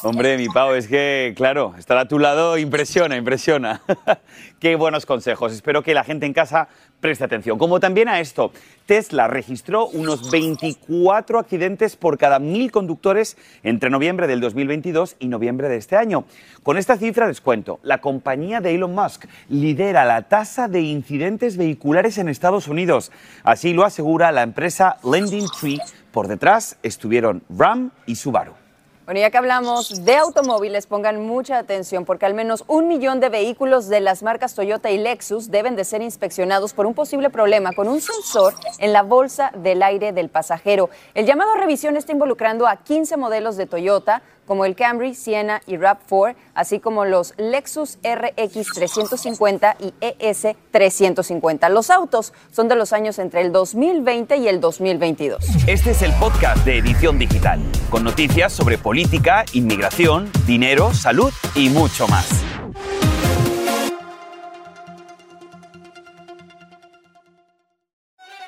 Hombre, 0.05 0.37
mi 0.37 0.49
Pau, 0.49 0.75
es 0.75 0.89
que, 0.89 1.33
claro, 1.37 1.75
estar 1.79 1.97
a 1.97 2.07
tu 2.07 2.19
lado 2.19 2.59
impresiona, 2.59 3.17
impresiona. 3.17 3.83
Qué 4.61 4.75
buenos 4.77 5.07
consejos. 5.07 5.53
Espero 5.53 5.83
que 5.83 5.95
la 5.95 6.03
gente 6.05 6.27
en 6.27 6.33
casa 6.33 6.69
preste 7.01 7.25
atención. 7.25 7.59
Como 7.59 7.81
también 7.81 8.09
a 8.09 8.21
esto, 8.21 8.53
Tesla 8.87 9.29
registró 9.29 9.87
unos 9.89 10.31
24 10.31 11.39
accidentes 11.39 11.97
por 11.97 12.17
cada 12.17 12.39
mil 12.39 12.71
conductores 12.71 13.37
entre 13.63 13.91
noviembre 13.91 14.27
del 14.27 14.41
2022 14.41 15.17
y 15.19 15.27
noviembre 15.27 15.69
de 15.69 15.77
este 15.77 15.97
año. 15.97 16.25
Con 16.63 16.79
esta 16.79 16.97
cifra 16.97 17.27
les 17.27 17.41
cuento, 17.41 17.81
la 17.83 18.01
compañía 18.01 18.61
de 18.61 18.75
Elon 18.75 18.95
Musk 18.95 19.27
lidera 19.49 20.05
la 20.05 20.23
tasa 20.23 20.69
de 20.69 20.81
incidentes 20.81 21.57
vehiculares 21.57 22.19
en 22.19 22.29
Estados 22.29 22.69
Unidos. 22.69 23.11
Así 23.43 23.73
lo 23.73 23.85
asegura 23.85 24.33
la 24.33 24.43
empresa 24.43 24.97
Lending 25.05 25.47
Tree. 25.61 25.81
Por 26.13 26.29
detrás 26.29 26.77
estuvieron 26.83 27.43
Ram 27.49 27.91
y 28.07 28.15
Subaru. 28.17 28.62
Bueno, 29.05 29.19
ya 29.19 29.33
que 29.33 29.39
hablamos 29.39 30.05
de 30.05 30.15
automóviles, 30.15 30.87
pongan 30.87 31.27
mucha 31.27 31.59
atención 31.59 32.05
porque 32.05 32.25
al 32.25 32.35
menos 32.35 32.63
un 32.69 32.87
millón 32.87 33.19
de 33.19 33.31
vehículos 33.31 33.89
de 33.89 33.99
las 33.99 34.23
marcas 34.23 34.55
Toyota 34.55 34.93
y 34.93 34.99
Lexus 34.99 35.51
deben 35.51 35.75
de 35.75 35.85
ser 35.85 36.03
inspeccionados 36.03 36.73
por 36.73 36.87
un 36.87 36.95
posible 36.95 37.29
problema 37.29 37.73
con 37.73 37.89
un 37.89 38.01
sensor 38.01 38.55
en 38.79 38.93
la 38.93 39.03
bolsa 39.03 39.51
del 39.57 39.83
aire 39.83 40.13
del 40.13 40.29
pasajero. 40.29 40.89
El 41.15 41.27
llamado 41.27 41.51
a 41.51 41.57
revisión 41.57 41.97
está 41.97 42.13
involucrando 42.13 42.69
a 42.69 42.77
15 42.77 43.17
modelos 43.17 43.57
de 43.57 43.67
Toyota, 43.67 44.23
como 44.47 44.65
el 44.65 44.75
Camry, 44.75 45.15
Sienna 45.15 45.63
y 45.67 45.77
RAV4, 45.77 46.35
así 46.55 46.81
como 46.81 47.05
los 47.05 47.35
Lexus 47.37 47.99
RX 48.03 48.67
350 48.75 49.77
y 49.81 49.95
ES 50.01 50.57
350. 50.71 51.69
Los 51.69 51.91
autos 51.91 52.33
son 52.51 52.69
de 52.69 52.77
los 52.77 52.93
años 52.93 53.19
entre 53.19 53.43
el 53.43 53.53
2020 53.53 54.37
y 54.37 54.49
el 54.49 54.61
2022. 54.61 55.45
Este 55.67 55.91
es 55.91 56.03
el 56.03 56.13
podcast 56.15 56.65
de 56.65 56.79
Edición 56.79 57.19
Digital, 57.19 57.61
con 57.91 58.05
noticias 58.05 58.53
sobre 58.53 58.79
política, 58.79 59.45
inmigración, 59.53 60.31
dinero, 60.47 60.93
salud 60.95 61.33
y 61.55 61.69
mucho 61.69 62.09
más. 62.09 62.62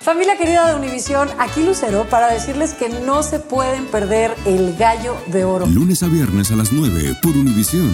Familia 0.04 0.36
querida 0.36 0.68
de 0.68 0.74
Univisión, 0.74 1.30
aquí 1.38 1.64
Lucero 1.64 2.04
para 2.10 2.28
decirles 2.28 2.74
que 2.74 2.90
no 2.90 3.22
se 3.22 3.40
pueden 3.40 3.86
perder 3.86 4.34
el 4.44 4.76
gallo 4.76 5.16
de 5.28 5.44
oro. 5.44 5.64
Lunes 5.64 6.02
a 6.02 6.08
viernes 6.08 6.50
a 6.52 6.56
las 6.56 6.72
9 6.72 7.14
por 7.22 7.30
Univisión. 7.30 7.90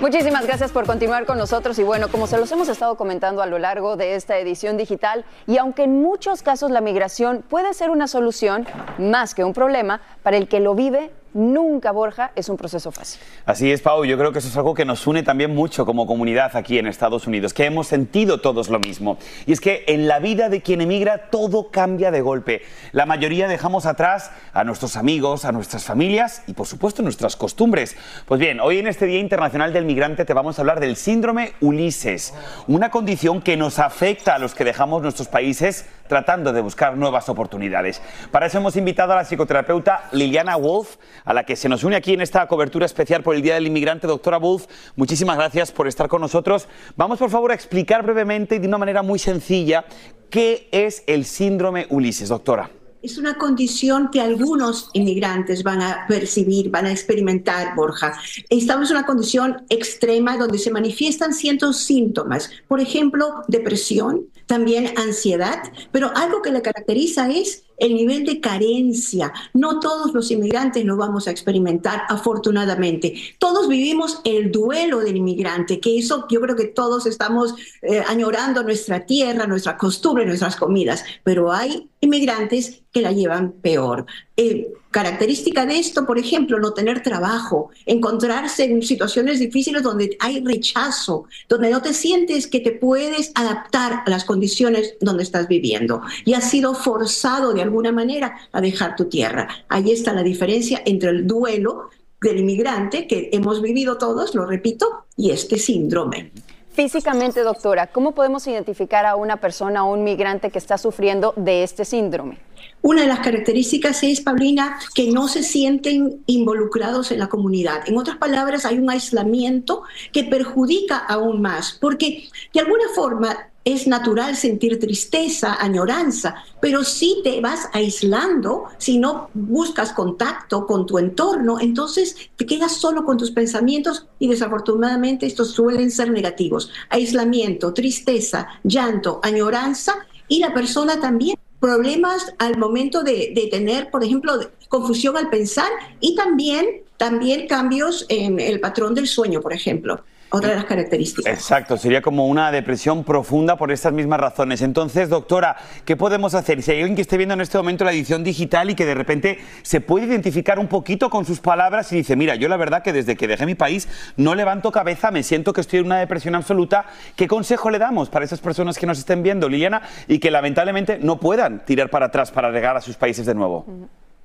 Muchísimas 0.00 0.44
gracias 0.44 0.72
por 0.72 0.84
continuar 0.84 1.26
con 1.26 1.38
nosotros 1.38 1.78
y 1.78 1.84
bueno, 1.84 2.08
como 2.08 2.26
se 2.26 2.38
los 2.38 2.50
hemos 2.50 2.68
estado 2.68 2.96
comentando 2.96 3.40
a 3.40 3.46
lo 3.46 3.60
largo 3.60 3.96
de 3.96 4.16
esta 4.16 4.36
edición 4.36 4.76
digital, 4.76 5.24
y 5.46 5.58
aunque 5.58 5.84
en 5.84 6.02
muchos 6.02 6.42
casos 6.42 6.72
la 6.72 6.80
migración 6.80 7.44
puede 7.48 7.72
ser 7.72 7.90
una 7.90 8.08
solución 8.08 8.66
más 8.98 9.32
que 9.32 9.44
un 9.44 9.52
problema, 9.52 10.00
para 10.24 10.36
el 10.38 10.48
que 10.48 10.58
lo 10.58 10.74
vive 10.74 11.12
nunca, 11.34 11.92
Borja, 11.92 12.32
es 12.34 12.48
un 12.48 12.56
proceso 12.56 12.90
fácil. 12.90 13.20
Así 13.44 13.70
es, 13.70 13.82
Pau. 13.82 14.04
Yo 14.04 14.16
creo 14.18 14.32
que 14.32 14.38
eso 14.38 14.48
es 14.48 14.56
algo 14.56 14.74
que 14.74 14.84
nos 14.84 15.06
une 15.06 15.22
también 15.22 15.54
mucho 15.54 15.84
como 15.84 16.06
comunidad 16.06 16.56
aquí 16.56 16.78
en 16.78 16.86
Estados 16.86 17.26
Unidos, 17.26 17.54
que 17.54 17.64
hemos 17.64 17.86
sentido 17.86 18.40
todos 18.40 18.68
lo 18.68 18.78
mismo. 18.78 19.18
Y 19.46 19.52
es 19.52 19.60
que 19.60 19.84
en 19.88 20.08
la 20.08 20.18
vida 20.18 20.48
de 20.48 20.62
quien 20.62 20.80
emigra 20.80 21.28
todo 21.30 21.70
cambia 21.70 22.10
de 22.10 22.20
golpe. 22.20 22.62
La 22.92 23.06
mayoría 23.06 23.48
dejamos 23.48 23.86
atrás 23.86 24.30
a 24.52 24.64
nuestros 24.64 24.96
amigos, 24.96 25.44
a 25.44 25.52
nuestras 25.52 25.84
familias 25.84 26.42
y, 26.46 26.54
por 26.54 26.66
supuesto, 26.66 27.02
nuestras 27.02 27.36
costumbres. 27.36 27.96
Pues 28.26 28.40
bien, 28.40 28.60
hoy 28.60 28.78
en 28.78 28.86
este 28.86 29.06
Día 29.06 29.20
Internacional 29.20 29.72
del 29.72 29.84
Migrante 29.84 30.24
te 30.24 30.34
vamos 30.34 30.58
a 30.58 30.62
hablar 30.62 30.80
del 30.80 30.96
síndrome 30.96 31.52
Ulises, 31.60 32.34
una 32.66 32.90
condición 32.90 33.42
que 33.42 33.56
nos 33.56 33.78
afecta 33.78 34.34
a 34.34 34.38
los 34.38 34.54
que 34.54 34.64
dejamos 34.64 35.02
nuestros 35.02 35.28
países 35.28 35.86
tratando 36.08 36.52
de 36.52 36.60
buscar 36.60 36.96
nuevas 36.96 37.28
oportunidades. 37.28 38.00
Para 38.30 38.46
eso 38.46 38.58
hemos 38.58 38.76
invitado 38.76 39.12
a 39.12 39.16
la 39.16 39.24
psicoterapeuta 39.24 40.08
Liliana 40.12 40.56
Wolf, 40.56 40.96
a 41.24 41.34
la 41.34 41.44
que 41.44 41.56
se 41.56 41.68
nos 41.68 41.84
une 41.84 41.96
aquí 41.96 42.14
en 42.14 42.20
esta 42.20 42.46
cobertura 42.46 42.86
especial 42.86 43.22
por 43.22 43.34
el 43.34 43.42
Día 43.42 43.54
del 43.54 43.66
Inmigrante. 43.66 44.06
Doctora 44.06 44.38
Wolf, 44.38 44.66
muchísimas 44.96 45.36
gracias 45.36 45.72
por 45.72 45.88
estar 45.88 46.08
con 46.08 46.20
nosotros. 46.20 46.68
Vamos, 46.96 47.18
por 47.18 47.30
favor, 47.30 47.50
a 47.50 47.54
explicar 47.54 48.02
brevemente 48.02 48.56
y 48.56 48.58
de 48.58 48.68
una 48.68 48.78
manera 48.78 49.02
muy 49.02 49.18
sencilla 49.18 49.84
qué 50.30 50.68
es 50.72 51.04
el 51.06 51.24
síndrome 51.24 51.86
Ulises, 51.90 52.28
doctora 52.28 52.70
es 53.06 53.18
una 53.18 53.38
condición 53.38 54.10
que 54.10 54.20
algunos 54.20 54.90
inmigrantes 54.92 55.62
van 55.62 55.80
a 55.80 56.06
percibir, 56.08 56.70
van 56.70 56.86
a 56.86 56.90
experimentar, 56.90 57.76
Borja. 57.76 58.18
Estamos 58.50 58.90
en 58.90 58.96
una 58.96 59.06
condición 59.06 59.64
extrema 59.68 60.36
donde 60.36 60.58
se 60.58 60.72
manifiestan 60.72 61.32
ciertos 61.32 61.78
síntomas, 61.78 62.50
por 62.66 62.80
ejemplo, 62.80 63.44
depresión, 63.46 64.26
también 64.46 64.94
ansiedad, 64.96 65.62
pero 65.92 66.10
algo 66.14 66.42
que 66.42 66.50
le 66.50 66.62
caracteriza 66.62 67.30
es 67.30 67.64
el 67.78 67.94
nivel 67.94 68.24
de 68.24 68.40
carencia. 68.40 69.32
No 69.52 69.80
todos 69.80 70.14
los 70.14 70.30
inmigrantes 70.30 70.84
lo 70.84 70.96
vamos 70.96 71.28
a 71.28 71.30
experimentar, 71.30 72.02
afortunadamente. 72.08 73.14
Todos 73.38 73.68
vivimos 73.68 74.20
el 74.24 74.50
duelo 74.50 75.00
del 75.00 75.16
inmigrante, 75.16 75.80
que 75.80 75.98
eso 75.98 76.26
yo 76.30 76.40
creo 76.40 76.56
que 76.56 76.66
todos 76.66 77.06
estamos 77.06 77.54
eh, 77.82 78.02
añorando 78.06 78.62
nuestra 78.62 79.04
tierra, 79.04 79.46
nuestra 79.46 79.76
costumbre, 79.76 80.24
nuestras 80.24 80.56
comidas, 80.56 81.04
pero 81.22 81.52
hay 81.52 81.90
inmigrantes 82.00 82.82
que 82.92 83.02
la 83.02 83.12
llevan 83.12 83.52
peor. 83.52 84.06
Eh, 84.36 84.72
característica 84.90 85.66
de 85.66 85.78
esto, 85.78 86.06
por 86.06 86.18
ejemplo, 86.18 86.58
no 86.58 86.72
tener 86.72 87.02
trabajo, 87.02 87.70
encontrarse 87.84 88.64
en 88.64 88.82
situaciones 88.82 89.38
difíciles 89.38 89.82
donde 89.82 90.16
hay 90.20 90.42
rechazo, 90.44 91.24
donde 91.48 91.70
no 91.70 91.82
te 91.82 91.92
sientes 91.92 92.46
que 92.46 92.60
te 92.60 92.72
puedes 92.72 93.32
adaptar 93.34 94.02
a 94.06 94.10
las 94.10 94.24
condiciones 94.24 94.94
donde 95.00 95.22
estás 95.22 95.48
viviendo 95.48 96.02
y 96.24 96.34
has 96.34 96.50
sido 96.50 96.74
forzado 96.74 97.52
de 97.52 97.62
alguna 97.62 97.92
manera 97.92 98.36
a 98.52 98.60
dejar 98.60 98.96
tu 98.96 99.06
tierra. 99.06 99.48
Ahí 99.68 99.90
está 99.90 100.12
la 100.12 100.22
diferencia 100.22 100.82
entre 100.86 101.10
el 101.10 101.26
duelo 101.26 101.90
del 102.20 102.40
inmigrante 102.40 103.06
que 103.06 103.30
hemos 103.32 103.60
vivido 103.60 103.98
todos, 103.98 104.34
lo 104.34 104.46
repito, 104.46 105.04
y 105.16 105.30
este 105.30 105.58
síndrome. 105.58 106.32
Físicamente, 106.76 107.40
doctora, 107.40 107.86
¿cómo 107.86 108.12
podemos 108.12 108.46
identificar 108.46 109.06
a 109.06 109.16
una 109.16 109.38
persona 109.38 109.86
o 109.86 109.94
un 109.94 110.04
migrante 110.04 110.50
que 110.50 110.58
está 110.58 110.76
sufriendo 110.76 111.32
de 111.34 111.62
este 111.62 111.86
síndrome? 111.86 112.36
Una 112.82 113.00
de 113.00 113.06
las 113.06 113.20
características 113.20 114.02
es, 114.02 114.20
Paulina, 114.20 114.78
que 114.94 115.10
no 115.10 115.26
se 115.26 115.42
sienten 115.42 116.22
involucrados 116.26 117.12
en 117.12 117.20
la 117.20 117.28
comunidad. 117.28 117.88
En 117.88 117.96
otras 117.96 118.18
palabras, 118.18 118.66
hay 118.66 118.78
un 118.78 118.90
aislamiento 118.90 119.84
que 120.12 120.24
perjudica 120.24 120.98
aún 120.98 121.40
más, 121.40 121.78
porque 121.80 122.28
de 122.52 122.60
alguna 122.60 122.84
forma 122.94 123.48
es 123.66 123.88
natural 123.88 124.36
sentir 124.36 124.78
tristeza, 124.78 125.56
añoranza, 125.60 126.36
pero 126.60 126.84
si 126.84 127.20
te 127.24 127.40
vas 127.40 127.68
aislando, 127.72 128.66
si 128.78 128.98
no 128.98 129.28
buscas 129.34 129.92
contacto 129.92 130.66
con 130.66 130.86
tu 130.86 130.98
entorno, 130.98 131.58
entonces 131.60 132.16
te 132.36 132.46
quedas 132.46 132.76
solo 132.76 133.04
con 133.04 133.18
tus 133.18 133.32
pensamientos 133.32 134.06
y 134.20 134.28
desafortunadamente 134.28 135.26
estos 135.26 135.50
suelen 135.50 135.90
ser 135.90 136.12
negativos. 136.12 136.70
Aislamiento, 136.90 137.74
tristeza, 137.74 138.46
llanto, 138.62 139.18
añoranza 139.24 139.94
y 140.28 140.38
la 140.38 140.54
persona 140.54 141.00
también. 141.00 141.36
Problemas 141.58 142.34
al 142.38 142.58
momento 142.58 143.02
de, 143.02 143.48
tener, 143.50 143.90
por 143.90 144.04
ejemplo, 144.04 144.38
confusión 144.68 145.16
al 145.16 145.28
pensar 145.28 145.70
y 145.98 146.14
también, 146.14 146.82
también 146.98 147.48
cambios 147.48 148.06
en 148.10 148.38
el 148.38 148.60
patrón 148.60 148.94
del 148.94 149.08
sueño, 149.08 149.40
por 149.40 149.52
ejemplo 149.52 150.04
otra 150.30 150.50
de 150.50 150.56
las 150.56 150.64
características. 150.64 151.32
Exacto, 151.32 151.76
sería 151.76 152.02
como 152.02 152.26
una 152.26 152.50
depresión 152.50 153.04
profunda 153.04 153.56
por 153.56 153.70
estas 153.70 153.92
mismas 153.92 154.20
razones. 154.20 154.62
Entonces, 154.62 155.08
doctora, 155.08 155.56
¿qué 155.84 155.96
podemos 155.96 156.34
hacer? 156.34 156.62
Si 156.62 156.72
hay 156.72 156.78
alguien 156.80 156.96
que 156.96 157.02
esté 157.02 157.16
viendo 157.16 157.34
en 157.34 157.40
este 157.40 157.56
momento 157.58 157.84
la 157.84 157.92
edición 157.92 158.24
digital 158.24 158.70
y 158.70 158.74
que 158.74 158.84
de 158.84 158.94
repente 158.94 159.38
se 159.62 159.80
puede 159.80 160.06
identificar 160.06 160.58
un 160.58 160.66
poquito 160.68 161.10
con 161.10 161.24
sus 161.24 161.40
palabras 161.40 161.92
y 161.92 161.96
dice, 161.96 162.16
mira, 162.16 162.34
yo 162.34 162.48
la 162.48 162.56
verdad 162.56 162.82
que 162.82 162.92
desde 162.92 163.16
que 163.16 163.28
dejé 163.28 163.46
mi 163.46 163.54
país 163.54 163.88
no 164.16 164.34
levanto 164.34 164.72
cabeza, 164.72 165.10
me 165.10 165.22
siento 165.22 165.52
que 165.52 165.60
estoy 165.60 165.80
en 165.80 165.86
una 165.86 165.98
depresión 165.98 166.34
absoluta, 166.34 166.86
¿qué 167.14 167.28
consejo 167.28 167.70
le 167.70 167.78
damos 167.78 168.08
para 168.08 168.24
esas 168.24 168.40
personas 168.40 168.78
que 168.78 168.86
nos 168.86 168.98
estén 168.98 169.22
viendo, 169.22 169.48
Liliana, 169.48 169.82
y 170.08 170.18
que 170.18 170.30
lamentablemente 170.30 170.98
no 170.98 171.20
puedan 171.20 171.64
tirar 171.64 171.90
para 171.90 172.06
atrás 172.06 172.30
para 172.30 172.50
llegar 172.50 172.76
a 172.76 172.80
sus 172.80 172.96
países 172.96 173.26
de 173.26 173.34
nuevo? 173.34 173.64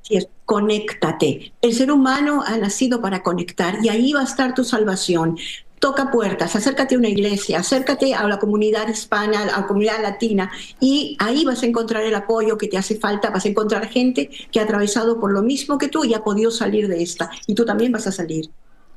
Sí, 0.01 0.15
es 0.17 0.27
conéctate. 0.45 1.53
El 1.61 1.73
ser 1.73 1.91
humano 1.91 2.43
ha 2.45 2.57
nacido 2.57 3.01
para 3.01 3.21
conectar 3.21 3.75
y 3.83 3.89
ahí 3.89 4.13
va 4.13 4.21
a 4.21 4.23
estar 4.23 4.53
tu 4.53 4.63
salvación 4.63 5.37
toca 5.81 6.11
puertas, 6.11 6.55
acércate 6.55 6.93
a 6.93 6.99
una 6.99 7.09
iglesia, 7.09 7.57
acércate 7.57 8.13
a 8.13 8.27
la 8.27 8.37
comunidad 8.37 8.87
hispana, 8.87 9.41
a 9.41 9.61
la 9.61 9.67
comunidad 9.67 9.99
latina, 9.99 10.51
y 10.79 11.17
ahí 11.19 11.43
vas 11.43 11.63
a 11.63 11.65
encontrar 11.65 12.03
el 12.03 12.13
apoyo 12.13 12.55
que 12.55 12.67
te 12.67 12.77
hace 12.77 12.99
falta, 12.99 13.31
vas 13.31 13.45
a 13.45 13.49
encontrar 13.49 13.87
gente 13.87 14.29
que 14.51 14.59
ha 14.59 14.63
atravesado 14.63 15.19
por 15.19 15.31
lo 15.31 15.41
mismo 15.41 15.79
que 15.79 15.87
tú 15.87 16.05
y 16.05 16.13
ha 16.13 16.23
podido 16.23 16.51
salir 16.51 16.87
de 16.87 17.01
esta, 17.01 17.31
y 17.47 17.55
tú 17.55 17.65
también 17.65 17.91
vas 17.91 18.05
a 18.05 18.11
salir. 18.11 18.51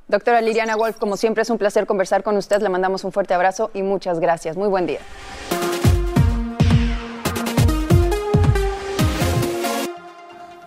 Doctora 0.09 0.43
Liliana 0.43 0.77
Wolf, 0.77 0.99
como 0.99 1.17
siempre 1.17 1.43
es 1.43 1.49
un 1.49 1.57
placer 1.57 1.87
conversar 1.87 2.23
con 2.23 2.37
usted, 2.37 2.61
le 2.61 2.69
mandamos 2.69 3.03
un 3.05 3.13
fuerte 3.13 3.33
abrazo 3.33 3.71
y 3.73 3.83
muchas 3.83 4.21
gracias. 4.21 4.55
Muy 4.55 4.69
buen 4.69 4.87
día. 4.87 5.01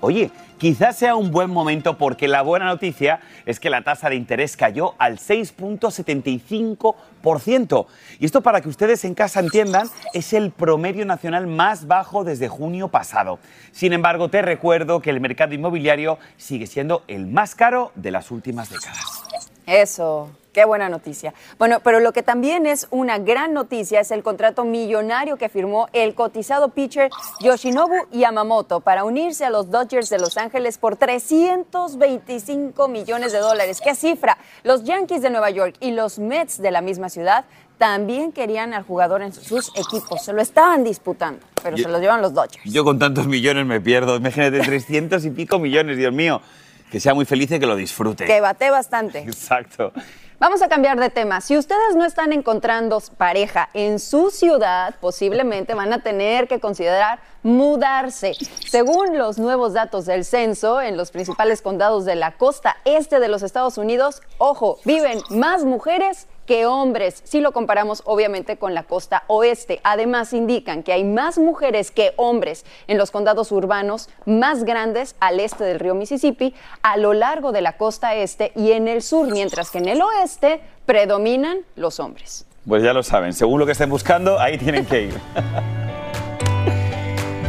Oye, 0.01 0.31
quizás 0.57 0.97
sea 0.97 1.15
un 1.15 1.31
buen 1.31 1.49
momento 1.49 1.97
porque 1.97 2.27
la 2.27 2.41
buena 2.41 2.65
noticia 2.65 3.21
es 3.45 3.57
que 3.59 3.69
la 3.69 3.83
tasa 3.83 4.09
de 4.09 4.15
interés 4.15 4.57
cayó 4.57 4.95
al 4.97 5.19
6.75%. 5.19 7.85
Y 8.19 8.25
esto 8.25 8.41
para 8.41 8.61
que 8.61 8.69
ustedes 8.69 9.05
en 9.05 9.13
casa 9.13 9.39
entiendan, 9.39 9.87
es 10.13 10.33
el 10.33 10.49
promedio 10.51 11.05
nacional 11.05 11.45
más 11.47 11.87
bajo 11.87 12.23
desde 12.23 12.47
junio 12.47 12.87
pasado. 12.89 13.39
Sin 13.71 13.93
embargo, 13.93 14.29
te 14.29 14.41
recuerdo 14.41 15.01
que 15.01 15.09
el 15.09 15.21
mercado 15.21 15.53
inmobiliario 15.53 16.17
sigue 16.37 16.67
siendo 16.67 17.03
el 17.07 17.27
más 17.27 17.55
caro 17.55 17.91
de 17.95 18.11
las 18.11 18.31
últimas 18.31 18.69
décadas. 18.69 19.23
Eso. 19.65 20.29
Qué 20.57 20.65
buena 20.65 20.89
noticia. 20.89 21.35
Bueno, 21.59 21.81
pero 21.83 21.99
lo 21.99 22.13
que 22.13 22.23
también 22.23 22.65
es 22.65 22.87
una 22.89 23.19
gran 23.19 23.53
noticia 23.53 23.99
es 23.99 24.09
el 24.09 24.23
contrato 24.23 24.63
millonario 24.63 25.37
que 25.37 25.49
firmó 25.49 25.87
el 25.93 26.15
cotizado 26.15 26.69
pitcher 26.69 27.11
Yoshinobu 27.41 28.07
Yamamoto 28.11 28.79
para 28.79 29.03
unirse 29.03 29.45
a 29.45 29.51
los 29.51 29.69
Dodgers 29.69 30.09
de 30.09 30.17
Los 30.17 30.35
Ángeles 30.35 30.79
por 30.79 30.95
325 30.95 32.87
millones 32.87 33.33
de 33.33 33.37
dólares. 33.37 33.81
¿Qué 33.83 33.93
cifra? 33.93 34.39
Los 34.63 34.83
Yankees 34.83 35.21
de 35.21 35.29
Nueva 35.29 35.51
York 35.51 35.75
y 35.79 35.91
los 35.91 36.17
Mets 36.17 36.59
de 36.59 36.71
la 36.71 36.81
misma 36.81 37.09
ciudad 37.09 37.45
también 37.77 38.31
querían 38.31 38.73
al 38.73 38.81
jugador 38.81 39.21
en 39.21 39.33
sus 39.33 39.71
equipos. 39.75 40.25
Se 40.25 40.33
lo 40.33 40.41
estaban 40.41 40.83
disputando, 40.83 41.45
pero 41.61 41.77
se 41.77 41.87
lo 41.87 41.99
llevan 41.99 42.23
los 42.23 42.33
Dodgers. 42.33 42.63
Yo 42.65 42.83
con 42.83 42.97
tantos 42.97 43.27
millones 43.27 43.67
me 43.67 43.79
pierdo. 43.79 44.15
Imagínate, 44.15 44.59
300 44.61 45.23
y 45.23 45.29
pico 45.29 45.59
millones, 45.59 45.97
Dios 45.97 46.11
mío. 46.11 46.41
Que 46.89 46.99
sea 47.01 47.13
muy 47.13 47.25
feliz 47.25 47.51
y 47.51 47.59
que 47.59 47.65
lo 47.67 47.75
disfrute. 47.75 48.25
Que 48.25 48.39
bate 48.41 48.71
bastante. 48.71 49.19
Exacto. 49.19 49.91
Vamos 50.39 50.61
a 50.61 50.67
cambiar 50.67 50.99
de 50.99 51.09
tema. 51.09 51.41
Si 51.41 51.57
ustedes 51.57 51.95
no 51.95 52.05
están 52.05 52.31
encontrando 52.31 53.01
pareja 53.17 53.69
en 53.73 53.97
su 53.97 54.29
ciudad, 54.29 54.93
posiblemente 55.01 55.73
van 55.73 55.91
a 55.93 56.03
tener 56.03 56.47
que 56.47 56.59
considerar 56.59 57.19
mudarse. 57.41 58.33
Según 58.69 59.17
los 59.17 59.39
nuevos 59.39 59.73
datos 59.73 60.05
del 60.05 60.23
censo, 60.23 60.79
en 60.79 60.95
los 60.95 61.09
principales 61.09 61.63
condados 61.63 62.05
de 62.05 62.13
la 62.13 62.33
costa 62.33 62.77
este 62.85 63.19
de 63.19 63.29
los 63.29 63.41
Estados 63.41 63.79
Unidos, 63.79 64.21
ojo, 64.37 64.77
viven 64.85 65.19
más 65.31 65.65
mujeres 65.65 66.27
que 66.47 66.65
hombres, 66.65 67.21
si 67.23 67.41
lo 67.41 67.51
comparamos 67.51 68.01
obviamente 68.05 68.57
con 68.57 68.73
la 68.73 68.83
costa 68.83 69.23
oeste. 69.27 69.79
Además, 69.83 70.33
indican 70.33 70.81
que 70.81 70.93
hay 70.93 71.03
más 71.03 71.37
mujeres 71.37 71.91
que 71.91 72.13
hombres 72.15 72.65
en 72.87 72.97
los 72.97 73.11
condados 73.11 73.51
urbanos 73.51 74.09
más 74.25 74.63
grandes 74.63 75.15
al 75.19 75.39
este 75.39 75.63
del 75.63 75.79
río 75.79 75.93
Mississippi, 75.93 76.55
a 76.81 76.97
lo 76.97 77.13
largo 77.13 77.51
de 77.51 77.61
la 77.61 77.77
costa 77.77 78.15
este 78.15 78.51
y 78.55 78.71
en 78.71 78.87
el 78.87 79.03
sur, 79.03 79.29
mientras 79.31 79.69
que 79.69 79.77
en 79.77 79.89
el 79.89 80.01
oeste 80.01 80.61
predominan 80.85 81.59
los 81.75 81.99
hombres. 81.99 82.45
Pues 82.67 82.81
ya 82.81 82.93
lo 82.93 83.03
saben, 83.03 83.33
según 83.33 83.59
lo 83.59 83.65
que 83.65 83.73
estén 83.73 83.89
buscando, 83.89 84.39
ahí 84.39 84.57
tienen 84.57 84.85
que 84.85 85.03
ir. 85.03 85.13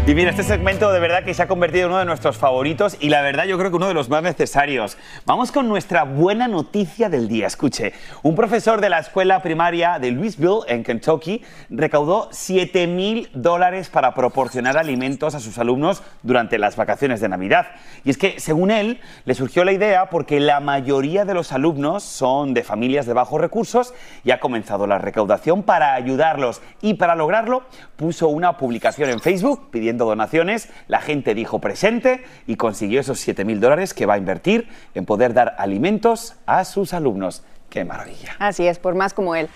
Y 0.08 0.14
mira, 0.14 0.30
este 0.30 0.42
segmento 0.42 0.90
de 0.90 1.00
verdad 1.00 1.22
que 1.22 1.34
se 1.34 1.42
ha 1.42 1.48
convertido 1.48 1.84
en 1.84 1.90
uno 1.90 1.98
de 1.98 2.06
nuestros 2.06 2.38
favoritos 2.38 2.96
y 2.98 3.10
la 3.10 3.20
verdad 3.20 3.44
yo 3.44 3.58
creo 3.58 3.68
que 3.68 3.76
uno 3.76 3.88
de 3.88 3.92
los 3.92 4.08
más 4.08 4.22
necesarios. 4.22 4.96
Vamos 5.26 5.52
con 5.52 5.68
nuestra 5.68 6.04
buena 6.04 6.48
noticia 6.48 7.10
del 7.10 7.28
día. 7.28 7.46
Escuche, 7.46 7.92
un 8.22 8.34
profesor 8.34 8.80
de 8.80 8.88
la 8.88 9.00
escuela 9.00 9.42
primaria 9.42 9.98
de 9.98 10.10
Louisville, 10.10 10.60
en 10.66 10.82
Kentucky, 10.82 11.42
recaudó 11.68 12.30
7 12.32 12.86
mil 12.86 13.28
dólares 13.34 13.90
para 13.90 14.14
proporcionar 14.14 14.78
alimentos 14.78 15.34
a 15.34 15.40
sus 15.40 15.58
alumnos 15.58 16.02
durante 16.22 16.56
las 16.56 16.74
vacaciones 16.74 17.20
de 17.20 17.28
Navidad. 17.28 17.66
Y 18.02 18.08
es 18.08 18.16
que, 18.16 18.40
según 18.40 18.70
él, 18.70 19.02
le 19.26 19.34
surgió 19.34 19.62
la 19.62 19.72
idea 19.72 20.08
porque 20.08 20.40
la 20.40 20.60
mayoría 20.60 21.26
de 21.26 21.34
los 21.34 21.52
alumnos 21.52 22.02
son 22.02 22.54
de 22.54 22.64
familias 22.64 23.04
de 23.04 23.12
bajos 23.12 23.42
recursos 23.42 23.92
y 24.24 24.30
ha 24.30 24.40
comenzado 24.40 24.86
la 24.86 24.96
recaudación 24.96 25.64
para 25.64 25.92
ayudarlos. 25.92 26.62
Y 26.80 26.94
para 26.94 27.14
lograrlo, 27.14 27.64
puso 27.96 28.28
una 28.28 28.56
publicación 28.56 29.10
en 29.10 29.20
Facebook 29.20 29.68
pidiendo 29.70 29.97
donaciones, 30.06 30.68
la 30.86 31.00
gente 31.00 31.34
dijo 31.34 31.60
presente 31.60 32.24
y 32.46 32.56
consiguió 32.56 33.00
esos 33.00 33.20
7 33.20 33.44
mil 33.44 33.60
dólares 33.60 33.94
que 33.94 34.06
va 34.06 34.14
a 34.14 34.18
invertir 34.18 34.68
en 34.94 35.04
poder 35.04 35.34
dar 35.34 35.54
alimentos 35.58 36.34
a 36.46 36.64
sus 36.64 36.94
alumnos. 36.94 37.42
¡Qué 37.70 37.84
maravilla! 37.84 38.36
Así 38.38 38.66
es, 38.66 38.78
por 38.78 38.94
más 38.94 39.12
como 39.12 39.34
él. 39.34 39.48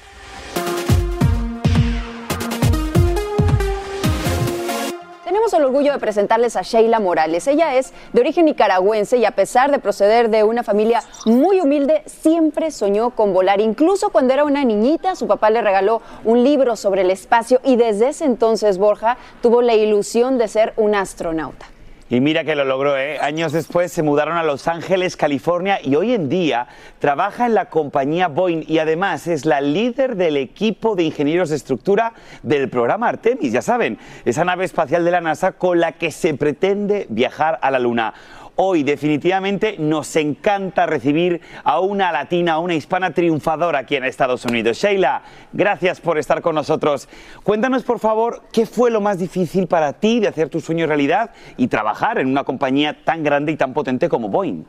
Tenemos 5.42 5.58
el 5.58 5.64
orgullo 5.64 5.92
de 5.92 5.98
presentarles 5.98 6.54
a 6.54 6.62
Sheila 6.62 7.00
Morales. 7.00 7.48
Ella 7.48 7.74
es 7.74 7.92
de 8.12 8.20
origen 8.20 8.44
nicaragüense 8.44 9.16
y 9.16 9.24
a 9.24 9.32
pesar 9.32 9.72
de 9.72 9.80
proceder 9.80 10.30
de 10.30 10.44
una 10.44 10.62
familia 10.62 11.02
muy 11.26 11.58
humilde, 11.58 12.04
siempre 12.06 12.70
soñó 12.70 13.10
con 13.10 13.32
volar. 13.34 13.60
Incluso 13.60 14.10
cuando 14.10 14.34
era 14.34 14.44
una 14.44 14.62
niñita, 14.62 15.16
su 15.16 15.26
papá 15.26 15.50
le 15.50 15.60
regaló 15.60 16.00
un 16.24 16.44
libro 16.44 16.76
sobre 16.76 17.00
el 17.00 17.10
espacio 17.10 17.60
y 17.64 17.74
desde 17.74 18.10
ese 18.10 18.24
entonces 18.24 18.78
Borja 18.78 19.16
tuvo 19.40 19.62
la 19.62 19.74
ilusión 19.74 20.38
de 20.38 20.46
ser 20.46 20.74
un 20.76 20.94
astronauta. 20.94 21.71
Y 22.12 22.20
mira 22.20 22.44
que 22.44 22.54
lo 22.54 22.66
logró, 22.66 22.98
¿eh? 22.98 23.18
Años 23.22 23.52
después 23.52 23.90
se 23.90 24.02
mudaron 24.02 24.36
a 24.36 24.42
Los 24.42 24.68
Ángeles, 24.68 25.16
California, 25.16 25.78
y 25.82 25.94
hoy 25.94 26.12
en 26.12 26.28
día 26.28 26.66
trabaja 26.98 27.46
en 27.46 27.54
la 27.54 27.70
compañía 27.70 28.28
Boeing 28.28 28.64
y 28.68 28.80
además 28.80 29.26
es 29.28 29.46
la 29.46 29.62
líder 29.62 30.16
del 30.16 30.36
equipo 30.36 30.94
de 30.94 31.04
ingenieros 31.04 31.48
de 31.48 31.56
estructura 31.56 32.12
del 32.42 32.68
programa 32.68 33.08
Artemis, 33.08 33.50
ya 33.50 33.62
saben, 33.62 33.96
esa 34.26 34.44
nave 34.44 34.66
espacial 34.66 35.06
de 35.06 35.10
la 35.10 35.22
NASA 35.22 35.52
con 35.52 35.80
la 35.80 35.92
que 35.92 36.10
se 36.10 36.34
pretende 36.34 37.06
viajar 37.08 37.58
a 37.62 37.70
la 37.70 37.78
Luna. 37.78 38.12
Hoy 38.56 38.82
definitivamente 38.82 39.76
nos 39.78 40.14
encanta 40.16 40.84
recibir 40.84 41.40
a 41.64 41.80
una 41.80 42.12
latina, 42.12 42.52
a 42.52 42.58
una 42.58 42.74
hispana 42.74 43.12
triunfadora 43.12 43.80
aquí 43.80 43.96
en 43.96 44.04
Estados 44.04 44.44
Unidos. 44.44 44.76
Sheila, 44.76 45.22
gracias 45.54 46.00
por 46.00 46.18
estar 46.18 46.42
con 46.42 46.54
nosotros. 46.54 47.08
Cuéntanos 47.44 47.82
por 47.82 47.98
favor 47.98 48.42
qué 48.52 48.66
fue 48.66 48.90
lo 48.90 49.00
más 49.00 49.18
difícil 49.18 49.66
para 49.66 49.94
ti 49.94 50.20
de 50.20 50.28
hacer 50.28 50.50
tu 50.50 50.60
sueño 50.60 50.86
realidad 50.86 51.30
y 51.56 51.68
trabajar 51.68 52.18
en 52.18 52.28
una 52.28 52.44
compañía 52.44 53.02
tan 53.04 53.24
grande 53.24 53.52
y 53.52 53.56
tan 53.56 53.72
potente 53.72 54.10
como 54.10 54.28
Boeing. 54.28 54.64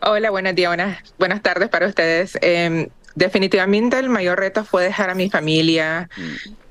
Hola, 0.00 0.30
buenos 0.30 0.54
días, 0.54 0.70
buenas, 0.70 1.14
buenas 1.18 1.42
tardes 1.42 1.68
para 1.68 1.86
ustedes. 1.88 2.38
Eh, 2.40 2.88
definitivamente 3.16 3.98
el 3.98 4.08
mayor 4.08 4.38
reto 4.38 4.64
fue 4.64 4.82
dejar 4.84 5.10
a 5.10 5.14
mi 5.14 5.28
familia 5.28 6.08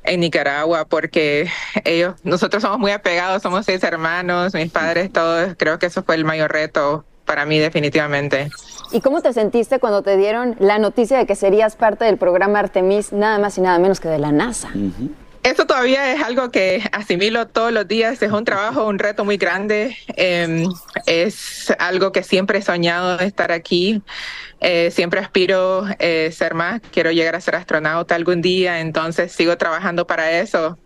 en 0.06 0.20
Nicaragua 0.20 0.86
porque 0.86 1.50
ellos, 1.84 2.16
nosotros 2.24 2.62
somos 2.62 2.80
muy 2.80 2.92
apegados, 2.92 3.42
somos 3.42 3.66
seis 3.66 3.84
hermanos, 3.84 4.54
mis 4.54 4.72
padres, 4.72 5.12
todos, 5.12 5.56
creo 5.58 5.80
que 5.80 5.88
eso 5.88 6.04
fue 6.04 6.16
el 6.16 6.26
mayor 6.26 6.52
reto 6.52 7.06
para 7.26 7.46
mí 7.46 7.60
definitivamente. 7.60 8.50
¿Y 8.92 9.02
cómo 9.02 9.22
te 9.22 9.34
sentiste 9.34 9.80
cuando 9.80 10.04
te 10.04 10.16
dieron 10.16 10.56
la 10.60 10.78
noticia 10.78 11.18
de 11.18 11.26
que 11.26 11.36
serías 11.36 11.76
parte 11.76 12.06
del 12.06 12.18
programa 12.18 12.60
Artemis, 12.60 13.12
nada 13.12 13.40
más 13.40 13.58
y 13.58 13.62
nada 13.62 13.80
menos 13.80 14.00
que 14.00 14.08
de 14.08 14.20
la 14.20 14.32
NASA? 14.32 14.70
Eso 15.46 15.68
todavía 15.68 16.12
es 16.12 16.24
algo 16.24 16.50
que 16.50 16.82
asimilo 16.92 17.46
todos 17.46 17.72
los 17.72 17.88
días, 17.88 18.20
es 18.20 18.32
un 18.32 18.46
trabajo, 18.46 18.88
un 18.88 18.98
reto 18.98 19.24
muy 19.26 19.38
grande, 19.38 19.96
eh, 20.18 20.66
es 21.06 21.72
algo 21.78 22.12
que 22.12 22.24
siempre 22.24 22.58
he 22.58 22.62
soñado 22.64 23.18
de 23.18 23.28
estar 23.28 23.52
aquí, 23.52 24.02
eh, 24.60 24.90
siempre 24.90 25.20
aspiro 25.20 25.86
eh, 26.00 26.32
ser 26.32 26.56
más, 26.56 26.82
quiero 26.92 27.12
llegar 27.12 27.36
a 27.36 27.42
ser 27.42 27.54
astronauta 27.58 28.16
algún 28.16 28.42
día, 28.42 28.80
entonces 28.80 29.34
sigo 29.34 29.56
trabajando 29.56 30.08
para 30.08 30.32
eso. 30.32 30.80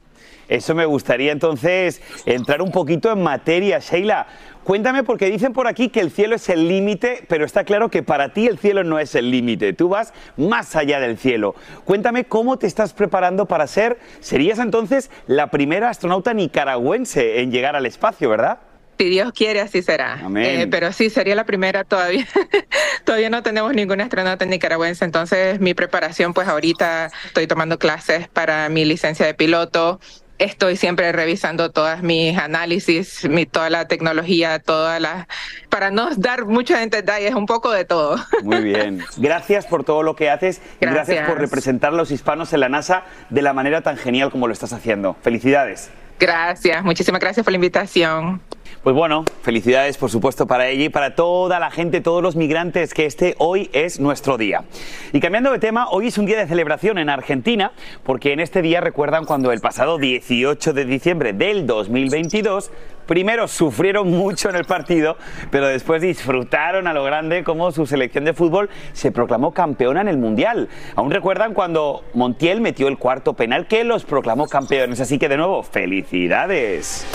Eso 0.49 0.75
me 0.75 0.85
gustaría 0.85 1.31
entonces 1.31 2.01
entrar 2.25 2.61
un 2.61 2.71
poquito 2.71 3.13
en 3.13 3.21
materia, 3.23 3.79
Sheila. 3.79 4.27
Cuéntame 4.69 5.03
porque 5.03 5.31
dicen 5.31 5.51
por 5.51 5.65
aquí 5.65 5.89
que 5.89 5.99
el 5.99 6.11
cielo 6.11 6.35
es 6.35 6.47
el 6.47 6.67
límite, 6.67 7.23
pero 7.27 7.43
está 7.43 7.63
claro 7.63 7.89
que 7.89 8.03
para 8.03 8.33
ti 8.33 8.45
el 8.45 8.59
cielo 8.59 8.83
no 8.83 8.99
es 8.99 9.15
el 9.15 9.31
límite, 9.31 9.73
tú 9.73 9.89
vas 9.89 10.13
más 10.37 10.75
allá 10.75 10.99
del 10.99 11.17
cielo. 11.17 11.55
Cuéntame 11.85 12.25
cómo 12.25 12.59
te 12.59 12.67
estás 12.67 12.93
preparando 12.93 13.47
para 13.47 13.65
ser, 13.65 13.97
serías 14.19 14.59
entonces 14.59 15.09
la 15.25 15.49
primera 15.49 15.89
astronauta 15.89 16.35
nicaragüense 16.35 17.41
en 17.41 17.51
llegar 17.51 17.75
al 17.75 17.87
espacio, 17.87 18.29
¿verdad? 18.29 18.59
Si 18.99 19.09
Dios 19.09 19.31
quiere, 19.33 19.59
así 19.59 19.81
será. 19.81 20.19
Amén. 20.23 20.59
Eh, 20.59 20.67
pero 20.67 20.91
sí, 20.91 21.09
sería 21.09 21.33
la 21.33 21.45
primera 21.45 21.83
todavía. 21.83 22.27
todavía 23.05 23.31
no 23.31 23.41
tenemos 23.41 23.73
ningún 23.73 24.01
astronauta 24.01 24.45
nicaragüense, 24.45 25.03
entonces 25.03 25.59
mi 25.59 25.73
preparación, 25.73 26.35
pues 26.35 26.47
ahorita 26.47 27.09
estoy 27.25 27.47
tomando 27.47 27.79
clases 27.79 28.27
para 28.27 28.69
mi 28.69 28.85
licencia 28.85 29.25
de 29.25 29.33
piloto. 29.33 29.99
Estoy 30.39 30.77
siempre 30.77 31.11
revisando 31.11 31.69
todas 31.71 32.01
mis 32.01 32.37
análisis, 32.37 33.27
mi, 33.29 33.45
toda 33.45 33.69
la 33.69 33.87
tecnología, 33.87 34.59
todas 34.59 35.01
las... 35.01 35.27
Para 35.69 35.91
no 35.91 36.09
dar 36.15 36.45
muchos 36.45 36.79
detalles, 36.89 37.35
un 37.35 37.45
poco 37.45 37.71
de 37.71 37.83
todo. 37.85 38.15
Muy 38.43 38.63
bien. 38.63 39.03
Gracias 39.17 39.65
por 39.65 39.83
todo 39.83 40.01
lo 40.01 40.15
que 40.15 40.29
haces 40.29 40.61
y 40.79 40.85
gracias 40.85 41.07
Gracias. 41.07 41.29
por 41.29 41.39
representar 41.39 41.93
a 41.93 41.95
los 41.97 42.11
hispanos 42.11 42.53
en 42.53 42.61
la 42.61 42.69
NASA 42.69 43.03
de 43.29 43.41
la 43.41 43.53
manera 43.53 43.81
tan 43.81 43.97
genial 43.97 44.31
como 44.31 44.47
lo 44.47 44.53
estás 44.53 44.73
haciendo. 44.73 45.15
Felicidades. 45.21 45.89
Gracias, 46.19 46.83
muchísimas 46.83 47.21
gracias 47.21 47.43
por 47.43 47.51
la 47.51 47.57
invitación. 47.57 48.41
Pues 48.83 48.95
bueno, 48.95 49.25
felicidades 49.41 49.97
por 49.97 50.09
supuesto 50.09 50.47
para 50.47 50.69
ella 50.69 50.85
y 50.85 50.89
para 50.89 51.13
toda 51.13 51.59
la 51.59 51.69
gente, 51.69 51.99
todos 51.99 52.23
los 52.23 52.37
migrantes, 52.37 52.93
que 52.93 53.05
este 53.05 53.35
hoy 53.37 53.69
es 53.73 53.99
nuestro 53.99 54.37
día. 54.37 54.63
Y 55.11 55.19
cambiando 55.19 55.51
de 55.51 55.59
tema, 55.59 55.89
hoy 55.89 56.07
es 56.07 56.17
un 56.17 56.25
día 56.25 56.37
de 56.37 56.47
celebración 56.47 56.97
en 56.97 57.09
Argentina, 57.09 57.73
porque 58.03 58.31
en 58.31 58.39
este 58.39 58.61
día 58.61 58.79
recuerdan 58.79 59.25
cuando 59.25 59.51
el 59.51 59.59
pasado 59.59 59.97
18 59.97 60.71
de 60.71 60.85
diciembre 60.85 61.33
del 61.33 61.67
2022, 61.67 62.71
primero 63.05 63.49
sufrieron 63.49 64.11
mucho 64.11 64.49
en 64.49 64.55
el 64.55 64.63
partido, 64.63 65.17
pero 65.51 65.67
después 65.67 66.01
disfrutaron 66.01 66.87
a 66.87 66.93
lo 66.93 67.03
grande 67.03 67.43
como 67.43 67.73
su 67.73 67.85
selección 67.85 68.23
de 68.23 68.33
fútbol 68.33 68.69
se 68.93 69.11
proclamó 69.11 69.53
campeona 69.53 69.99
en 69.99 70.07
el 70.07 70.17
Mundial. 70.17 70.69
Aún 70.95 71.11
recuerdan 71.11 71.53
cuando 71.53 72.05
Montiel 72.13 72.61
metió 72.61 72.87
el 72.87 72.97
cuarto 72.97 73.33
penal 73.33 73.67
que 73.67 73.83
los 73.83 74.05
proclamó 74.05 74.47
campeones, 74.47 75.01
así 75.01 75.19
que 75.19 75.27
de 75.27 75.35
nuevo, 75.35 75.63
felicidades. 75.63 77.05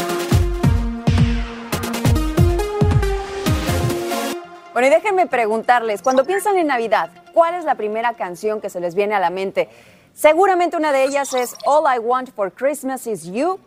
Bueno, 4.74 4.88
y 4.88 4.90
déjenme 4.90 5.28
preguntarles, 5.28 6.02
cuando 6.02 6.24
piensan 6.24 6.58
en 6.58 6.66
Navidad, 6.66 7.08
¿cuál 7.32 7.54
es 7.54 7.64
la 7.64 7.76
primera 7.76 8.14
canción 8.14 8.60
que 8.60 8.68
se 8.68 8.80
les 8.80 8.96
viene 8.96 9.14
a 9.14 9.20
la 9.20 9.30
mente? 9.30 9.68
Seguramente 10.14 10.76
una 10.76 10.90
de 10.90 11.04
ellas 11.04 11.32
es 11.32 11.54
All 11.64 11.84
I 11.94 12.00
Want 12.00 12.30
for 12.34 12.52
Christmas 12.52 13.06
is 13.06 13.22
You. 13.22 13.60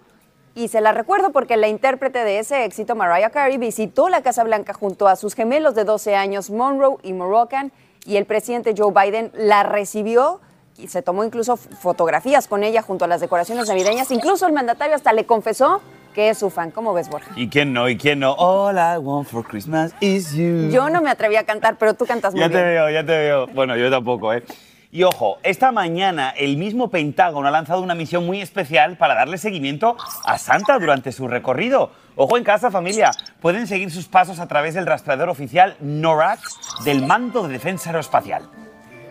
Y 0.53 0.67
se 0.67 0.81
la 0.81 0.91
recuerdo 0.91 1.31
porque 1.31 1.55
la 1.55 1.69
intérprete 1.69 2.25
de 2.25 2.39
ese 2.39 2.65
éxito, 2.65 2.93
Mariah 2.93 3.29
Carey, 3.29 3.57
visitó 3.57 4.09
la 4.09 4.21
Casa 4.21 4.43
Blanca 4.43 4.73
junto 4.73 5.07
a 5.07 5.15
sus 5.15 5.33
gemelos 5.33 5.75
de 5.75 5.85
12 5.85 6.13
años, 6.13 6.49
Monroe 6.49 6.97
y 7.03 7.13
Moroccan, 7.13 7.71
y 8.05 8.17
el 8.17 8.25
presidente 8.25 8.75
Joe 8.77 8.91
Biden 8.91 9.31
la 9.33 9.63
recibió 9.63 10.41
y 10.77 10.89
se 10.89 11.01
tomó 11.01 11.23
incluso 11.23 11.55
fotografías 11.55 12.49
con 12.49 12.65
ella 12.65 12.81
junto 12.81 13.05
a 13.05 13.07
las 13.07 13.21
decoraciones 13.21 13.69
navideñas. 13.69 14.11
Incluso 14.11 14.45
el 14.45 14.51
mandatario 14.51 14.97
hasta 14.97 15.13
le 15.13 15.25
confesó 15.25 15.81
que 16.17 16.29
es 16.29 16.39
su 16.39 16.49
fan. 16.49 16.71
¿Cómo 16.71 16.95
ves, 16.95 17.09
Borja? 17.09 17.31
¿Y 17.35 17.47
quién 17.47 17.73
no? 17.73 17.87
¿Y 17.87 17.95
quién 17.95 18.21
no? 18.21 18.31
All 18.31 18.75
I 18.75 18.97
want 18.97 19.27
for 19.27 19.43
Christmas 19.43 19.93
is 19.99 20.33
you. 20.33 20.67
Yo 20.71 20.89
no 20.89 20.99
me 20.99 21.11
atreví 21.11 21.35
a 21.35 21.43
cantar, 21.43 21.77
pero 21.77 21.93
tú 21.93 22.07
cantas 22.07 22.33
muy 22.33 22.41
ya 22.41 22.47
bien. 22.47 22.59
Ya 22.59 22.65
te 22.65 22.71
veo, 22.71 22.89
ya 22.89 23.05
te 23.05 23.17
veo. 23.19 23.47
Bueno, 23.53 23.77
yo 23.77 23.91
tampoco, 23.91 24.33
¿eh? 24.33 24.43
Y 24.91 25.03
ojo, 25.03 25.37
esta 25.43 25.71
mañana 25.71 26.31
el 26.35 26.57
mismo 26.57 26.89
Pentágono 26.89 27.47
ha 27.47 27.51
lanzado 27.51 27.83
una 27.83 27.93
misión 27.93 28.25
muy 28.25 28.41
especial 28.41 28.97
para 28.97 29.13
darle 29.13 29.37
seguimiento 29.37 29.95
a 30.25 30.39
Santa 30.39 30.79
durante 30.79 31.11
su 31.11 31.27
recorrido. 31.27 31.91
Ojo 32.15 32.35
en 32.35 32.43
casa, 32.43 32.71
familia. 32.71 33.11
Pueden 33.39 33.67
seguir 33.67 33.91
sus 33.91 34.07
pasos 34.07 34.39
a 34.39 34.47
través 34.47 34.73
del 34.73 34.87
rastreador 34.87 35.29
oficial 35.29 35.77
NORAD 35.81 36.39
del 36.83 37.05
Mando 37.05 37.43
de 37.43 37.49
Defensa 37.49 37.91
Aeroespacial. 37.91 38.41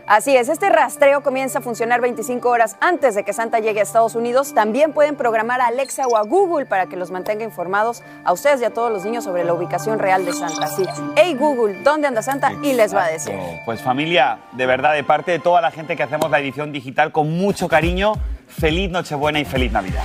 Así 0.06 0.36
es, 0.36 0.48
este 0.48 0.68
rastreo 0.68 1.20
comienza 1.20 1.58
a 1.58 1.62
funcionar 1.62 2.00
25 2.00 2.48
horas 2.48 2.76
antes 2.80 3.16
de 3.16 3.24
que 3.24 3.32
Santa 3.32 3.58
llegue 3.58 3.80
a 3.80 3.82
Estados 3.82 4.14
Unidos. 4.14 4.54
También 4.54 4.92
pueden 4.92 5.16
programar 5.16 5.60
a 5.60 5.66
Alexa 5.66 6.06
o 6.06 6.16
a 6.16 6.22
Google 6.22 6.64
para 6.64 6.86
que 6.86 6.96
los 6.96 7.10
mantenga 7.10 7.42
informados 7.42 8.04
a 8.24 8.32
ustedes 8.32 8.60
y 8.60 8.64
a 8.64 8.70
todos 8.70 8.92
los 8.92 9.04
niños 9.04 9.24
sobre 9.24 9.42
la 9.42 9.52
ubicación 9.52 9.98
real 9.98 10.24
de 10.24 10.32
Santa. 10.32 10.66
Así, 10.66 10.84
hey 11.16 11.34
Google, 11.36 11.82
¿dónde 11.82 12.06
anda 12.06 12.22
Santa? 12.22 12.52
Y 12.62 12.74
les 12.74 12.94
va 12.94 13.06
a 13.06 13.08
decir. 13.08 13.34
Pues 13.64 13.82
familia, 13.82 14.38
de 14.52 14.66
verdad, 14.66 14.94
de 14.94 15.02
parte 15.02 15.32
de 15.32 15.40
toda 15.40 15.60
la 15.60 15.72
gente 15.72 15.96
que 15.96 16.04
hacemos 16.04 16.30
la 16.30 16.38
edición 16.38 16.70
digital, 16.70 17.10
con 17.10 17.36
mucho 17.36 17.66
cariño, 17.66 18.12
feliz 18.46 18.88
Nochebuena 18.88 19.40
y 19.40 19.44
feliz 19.44 19.72
Navidad. 19.72 20.04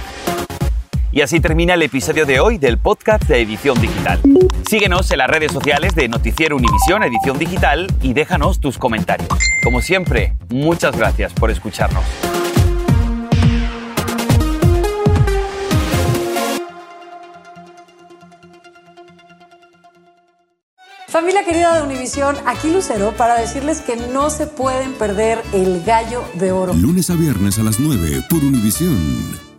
Y 1.14 1.20
así 1.20 1.42
termina 1.42 1.74
el 1.74 1.82
episodio 1.82 2.26
de 2.26 2.40
hoy 2.40 2.58
del 2.58 2.78
podcast 2.78 3.24
de 3.26 3.42
Edición 3.42 3.80
Digital. 3.82 4.22
Síguenos 4.70 5.12
en 5.12 5.18
las 5.18 5.30
redes 5.30 5.52
sociales 5.52 5.94
de 5.94 6.08
Noticiero 6.08 6.56
Univisión 6.56 7.04
Edición 7.04 7.38
Digital 7.38 7.88
y 8.02 8.14
déjanos 8.14 8.62
tus 8.62 8.78
comentarios. 8.78 9.28
Como 9.62 9.82
siempre, 9.82 10.38
muchas 10.50 10.96
gracias 10.96 11.34
por 11.34 11.52
escucharnos. 11.52 12.06
Familia 21.10 21.44
querida 21.44 21.76
de 21.76 21.84
Univisión, 21.84 22.38
aquí 22.46 22.72
Lucero 22.72 23.14
para 23.18 23.36
decirles 23.36 23.82
que 23.82 23.98
no 23.98 24.30
se 24.30 24.48
pueden 24.48 24.94
perder 24.94 25.40
el 25.52 25.84
gallo 25.84 26.24
de 26.36 26.54
oro. 26.54 26.74
Lunes 26.74 27.10
a 27.10 27.16
viernes 27.16 27.60
a 27.60 27.64
las 27.64 27.82
9 27.82 28.28
por 28.30 28.40
Univisión. 28.40 29.51